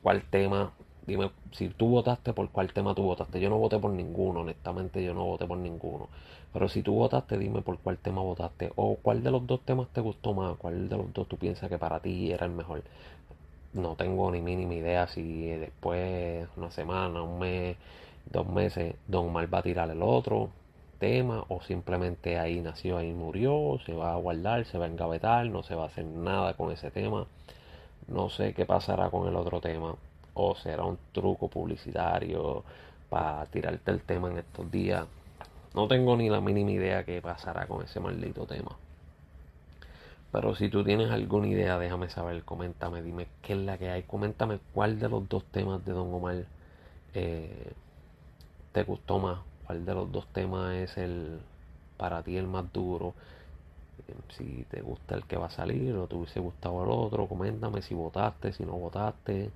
cuál 0.02 0.22
tema 0.22 0.72
Dime 1.08 1.30
si 1.52 1.68
tú 1.70 1.88
votaste 1.88 2.34
por 2.34 2.50
cuál 2.50 2.70
tema 2.70 2.94
tú 2.94 3.02
votaste. 3.02 3.40
Yo 3.40 3.48
no 3.48 3.56
voté 3.56 3.78
por 3.78 3.90
ninguno, 3.90 4.40
honestamente 4.40 5.02
yo 5.02 5.14
no 5.14 5.24
voté 5.24 5.46
por 5.46 5.56
ninguno. 5.56 6.08
Pero 6.52 6.68
si 6.68 6.82
tú 6.82 6.94
votaste, 6.94 7.38
dime 7.38 7.62
por 7.62 7.78
cuál 7.78 7.96
tema 7.96 8.20
votaste. 8.20 8.72
O 8.76 8.96
cuál 8.96 9.22
de 9.22 9.30
los 9.30 9.46
dos 9.46 9.60
temas 9.62 9.88
te 9.88 10.02
gustó 10.02 10.34
más. 10.34 10.58
Cuál 10.58 10.90
de 10.90 10.98
los 10.98 11.12
dos 11.14 11.26
tú 11.26 11.38
piensas 11.38 11.70
que 11.70 11.78
para 11.78 12.00
ti 12.00 12.30
era 12.30 12.44
el 12.44 12.52
mejor. 12.52 12.82
No 13.72 13.96
tengo 13.96 14.30
ni 14.30 14.42
mínima 14.42 14.74
idea 14.74 15.06
si 15.08 15.46
después, 15.48 16.46
una 16.58 16.70
semana, 16.70 17.22
un 17.22 17.38
mes, 17.38 17.78
dos 18.30 18.46
meses, 18.46 18.94
Don 19.06 19.32
Mal 19.32 19.52
va 19.52 19.60
a 19.60 19.62
tirar 19.62 19.90
el 19.90 20.02
otro 20.02 20.50
tema. 20.98 21.44
O 21.48 21.62
simplemente 21.62 22.38
ahí 22.38 22.60
nació, 22.60 22.98
ahí 22.98 23.14
murió. 23.14 23.78
Se 23.86 23.94
va 23.94 24.12
a 24.12 24.16
guardar, 24.16 24.66
se 24.66 24.76
va 24.76 24.84
a 24.84 24.88
engavetar. 24.88 25.46
No 25.46 25.62
se 25.62 25.74
va 25.74 25.84
a 25.84 25.86
hacer 25.86 26.04
nada 26.04 26.52
con 26.54 26.70
ese 26.70 26.90
tema. 26.90 27.26
No 28.08 28.28
sé 28.30 28.54
qué 28.54 28.66
pasará 28.66 29.10
con 29.10 29.26
el 29.28 29.36
otro 29.36 29.60
tema 29.62 29.96
o 30.38 30.54
será 30.54 30.84
un 30.84 30.98
truco 31.12 31.48
publicitario 31.48 32.64
para 33.10 33.46
tirarte 33.46 33.90
el 33.90 34.00
tema 34.00 34.30
en 34.30 34.38
estos 34.38 34.70
días. 34.70 35.06
No 35.74 35.88
tengo 35.88 36.16
ni 36.16 36.30
la 36.30 36.40
mínima 36.40 36.70
idea 36.70 37.04
qué 37.04 37.20
pasará 37.20 37.66
con 37.66 37.84
ese 37.84 38.00
maldito 38.00 38.46
tema. 38.46 38.76
Pero 40.32 40.54
si 40.54 40.68
tú 40.68 40.84
tienes 40.84 41.10
alguna 41.10 41.48
idea, 41.48 41.78
déjame 41.78 42.10
saber, 42.10 42.44
coméntame, 42.44 43.02
dime 43.02 43.28
qué 43.42 43.54
es 43.54 43.58
la 43.58 43.78
que 43.78 43.90
hay. 43.90 44.02
Coméntame 44.02 44.60
cuál 44.74 44.98
de 45.00 45.08
los 45.08 45.28
dos 45.28 45.44
temas 45.44 45.84
de 45.84 45.92
Don 45.92 46.12
Omar 46.12 46.44
eh, 47.14 47.72
te 48.72 48.82
gustó 48.84 49.18
más. 49.18 49.40
Cuál 49.66 49.84
de 49.84 49.94
los 49.94 50.12
dos 50.12 50.26
temas 50.28 50.74
es 50.74 50.96
el 50.98 51.40
para 51.96 52.22
ti 52.22 52.36
el 52.36 52.46
más 52.46 52.72
duro. 52.72 53.14
Eh, 54.06 54.14
si 54.36 54.64
te 54.70 54.82
gusta 54.82 55.14
el 55.16 55.24
que 55.24 55.36
va 55.36 55.46
a 55.46 55.50
salir 55.50 55.94
o 55.96 56.06
te 56.06 56.14
hubiese 56.14 56.40
gustado 56.40 56.84
el 56.84 56.90
otro, 56.90 57.26
coméntame 57.26 57.82
si 57.82 57.94
votaste, 57.94 58.52
si 58.52 58.64
no 58.64 58.72
votaste. 58.72 59.50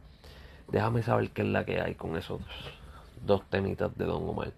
Déjame 0.72 1.02
saber 1.02 1.30
qué 1.32 1.42
es 1.42 1.48
la 1.48 1.66
que 1.66 1.82
hay 1.82 1.94
con 1.94 2.16
esos 2.16 2.40
dos 3.26 3.42
temitas 3.50 3.94
de 3.98 4.06
Don 4.06 4.26
Omar. 4.26 4.52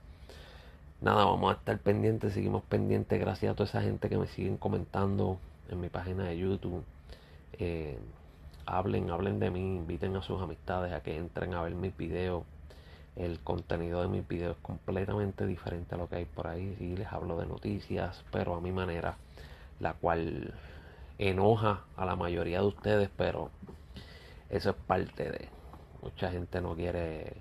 Nada, 1.01 1.25
vamos 1.25 1.51
a 1.51 1.59
estar 1.59 1.77
pendientes, 1.81 2.33
seguimos 2.33 2.63
pendientes. 2.63 3.19
Gracias 3.19 3.51
a 3.51 3.57
toda 3.57 3.69
esa 3.69 3.83
gente 3.83 4.09
que 4.09 4.17
me 4.17 4.29
siguen 4.29 4.57
comentando 4.57 5.41
en 5.69 5.81
mi 5.81 5.89
página 5.89 6.23
de 6.23 6.39
YouTube. 6.39 6.85
Eh, 7.59 7.99
hablen, 8.65 9.11
hablen 9.11 9.41
de 9.41 9.51
mí, 9.51 9.75
inviten 9.75 10.15
a 10.15 10.23
sus 10.23 10.41
amistades 10.41 10.93
a 10.93 11.03
que 11.03 11.17
entren 11.17 11.53
a 11.53 11.63
ver 11.63 11.75
mis 11.75 11.97
videos. 11.97 12.45
El 13.17 13.41
contenido 13.41 14.01
de 14.01 14.07
mis 14.07 14.27
videos 14.27 14.57
es 14.57 14.63
completamente 14.63 15.47
diferente 15.47 15.97
a 15.97 15.99
lo 15.99 16.09
que 16.09 16.15
hay 16.15 16.27
por 16.27 16.47
ahí. 16.47 16.77
Sí, 16.79 16.97
les 16.97 17.13
hablo 17.13 17.39
de 17.39 17.47
noticias, 17.47 18.25
pero 18.31 18.55
a 18.55 18.61
mi 18.61 18.71
manera, 18.71 19.17
la 19.81 19.95
cual 19.95 20.55
enoja 21.19 21.81
a 21.97 22.07
la 22.07 22.15
mayoría 22.15 22.61
de 22.61 22.67
ustedes, 22.67 23.11
pero 23.17 23.51
eso 24.49 24.71
es 24.71 24.77
parte 24.77 25.29
de. 25.29 25.64
Mucha 26.05 26.31
gente 26.31 26.61
no 26.61 26.75
quiere 26.75 27.33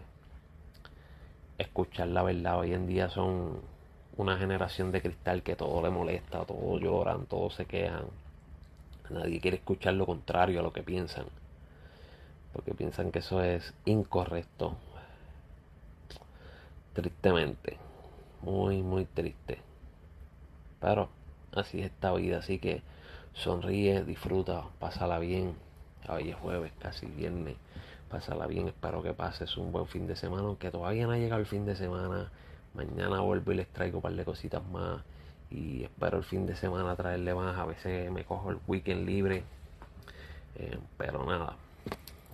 escuchar 1.57 2.07
la 2.07 2.23
verdad. 2.23 2.59
Hoy 2.59 2.73
en 2.73 2.87
día 2.87 3.09
son 3.09 3.59
una 4.15 4.37
generación 4.37 4.93
de 4.93 5.01
cristal 5.01 5.43
que 5.43 5.57
todo 5.57 5.81
le 5.83 5.89
molesta, 5.89 6.45
todos 6.45 6.81
lloran, 6.81 7.25
todos 7.25 7.55
se 7.55 7.65
quejan. 7.65 8.05
Nadie 9.09 9.41
quiere 9.41 9.57
escuchar 9.57 9.95
lo 9.95 10.05
contrario 10.05 10.61
a 10.61 10.63
lo 10.63 10.71
que 10.71 10.81
piensan. 10.81 11.25
Porque 12.53 12.73
piensan 12.73 13.11
que 13.11 13.19
eso 13.19 13.43
es 13.43 13.73
incorrecto. 13.83 14.77
Tristemente. 16.93 17.75
Muy, 18.43 18.81
muy 18.81 19.03
triste. 19.03 19.59
Pero 20.79 21.09
así 21.53 21.81
es 21.81 21.87
esta 21.87 22.13
vida. 22.13 22.37
Así 22.37 22.59
que 22.59 22.81
sonríe, 23.33 24.05
disfruta, 24.05 24.63
pásala 24.79 25.19
bien. 25.19 25.53
Hoy 26.07 26.29
es 26.29 26.37
jueves, 26.37 26.71
casi 26.79 27.07
viernes. 27.07 27.57
Pásala 28.13 28.45
bien. 28.45 28.67
Espero 28.67 29.01
que 29.01 29.11
pases 29.11 29.57
un 29.57 29.71
buen 29.71 29.87
fin 29.87 30.05
de 30.05 30.15
semana. 30.15 30.43
Aunque 30.43 30.69
todavía 30.69 31.07
no 31.07 31.13
ha 31.13 31.17
llegado 31.17 31.41
el 31.41 31.47
fin 31.47 31.65
de 31.65 31.75
semana. 31.75 32.29
Mañana 32.75 33.21
vuelvo 33.21 33.53
y 33.53 33.55
les 33.55 33.67
traigo 33.69 33.97
un 33.97 34.01
par 34.03 34.13
de 34.13 34.23
cositas 34.23 34.63
más. 34.67 35.01
Y 35.49 35.83
espero 35.83 36.19
el 36.19 36.23
fin 36.23 36.45
de 36.45 36.55
semana 36.55 36.95
traerle 36.95 37.33
más. 37.33 37.57
A 37.57 37.65
veces 37.65 38.11
me 38.11 38.23
cojo 38.23 38.51
el 38.51 38.59
weekend 38.67 39.07
libre. 39.07 39.43
Eh, 40.57 40.77
pero 40.95 41.25
nada. 41.25 41.55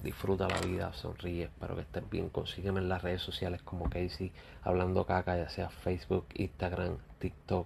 Disfruta 0.03 0.49
la 0.49 0.59
vida, 0.59 0.91
sonríe. 0.91 1.45
Espero 1.45 1.75
que 1.75 1.83
estés 1.83 2.09
bien. 2.09 2.27
Consígueme 2.27 2.81
en 2.81 2.89
las 2.89 3.01
redes 3.01 3.21
sociales 3.21 3.61
como 3.61 3.89
Casey 3.89 4.33
Hablando 4.63 5.05
Caca, 5.05 5.37
ya 5.37 5.47
sea 5.47 5.69
Facebook, 5.69 6.25
Instagram, 6.33 6.97
TikTok. 7.19 7.65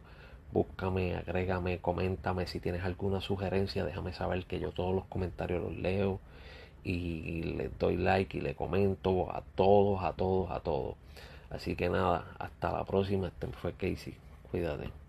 Búscame, 0.52 1.16
agrégame, 1.16 1.80
coméntame. 1.80 2.46
Si 2.46 2.60
tienes 2.60 2.84
alguna 2.84 3.22
sugerencia, 3.22 3.84
déjame 3.84 4.14
saber 4.14 4.46
que 4.46 4.60
yo 4.60 4.72
todos 4.72 4.94
los 4.94 5.06
comentarios 5.06 5.64
los 5.64 5.76
leo 5.76 6.20
y 6.84 7.44
les 7.44 7.78
doy 7.80 7.98
like 7.98 8.38
y 8.38 8.42
le 8.42 8.56
comento 8.56 9.32
a 9.32 9.42
todos, 9.56 10.04
a 10.04 10.14
todos, 10.14 10.52
a 10.52 10.60
todos. 10.60 10.96
Así 11.50 11.76
que 11.76 11.90
nada, 11.90 12.26
hasta 12.40 12.72
la 12.72 12.84
próxima. 12.84 13.28
Este 13.28 13.48
fue 13.48 13.74
Casey. 13.74 14.16
Cuídate. 14.52 15.03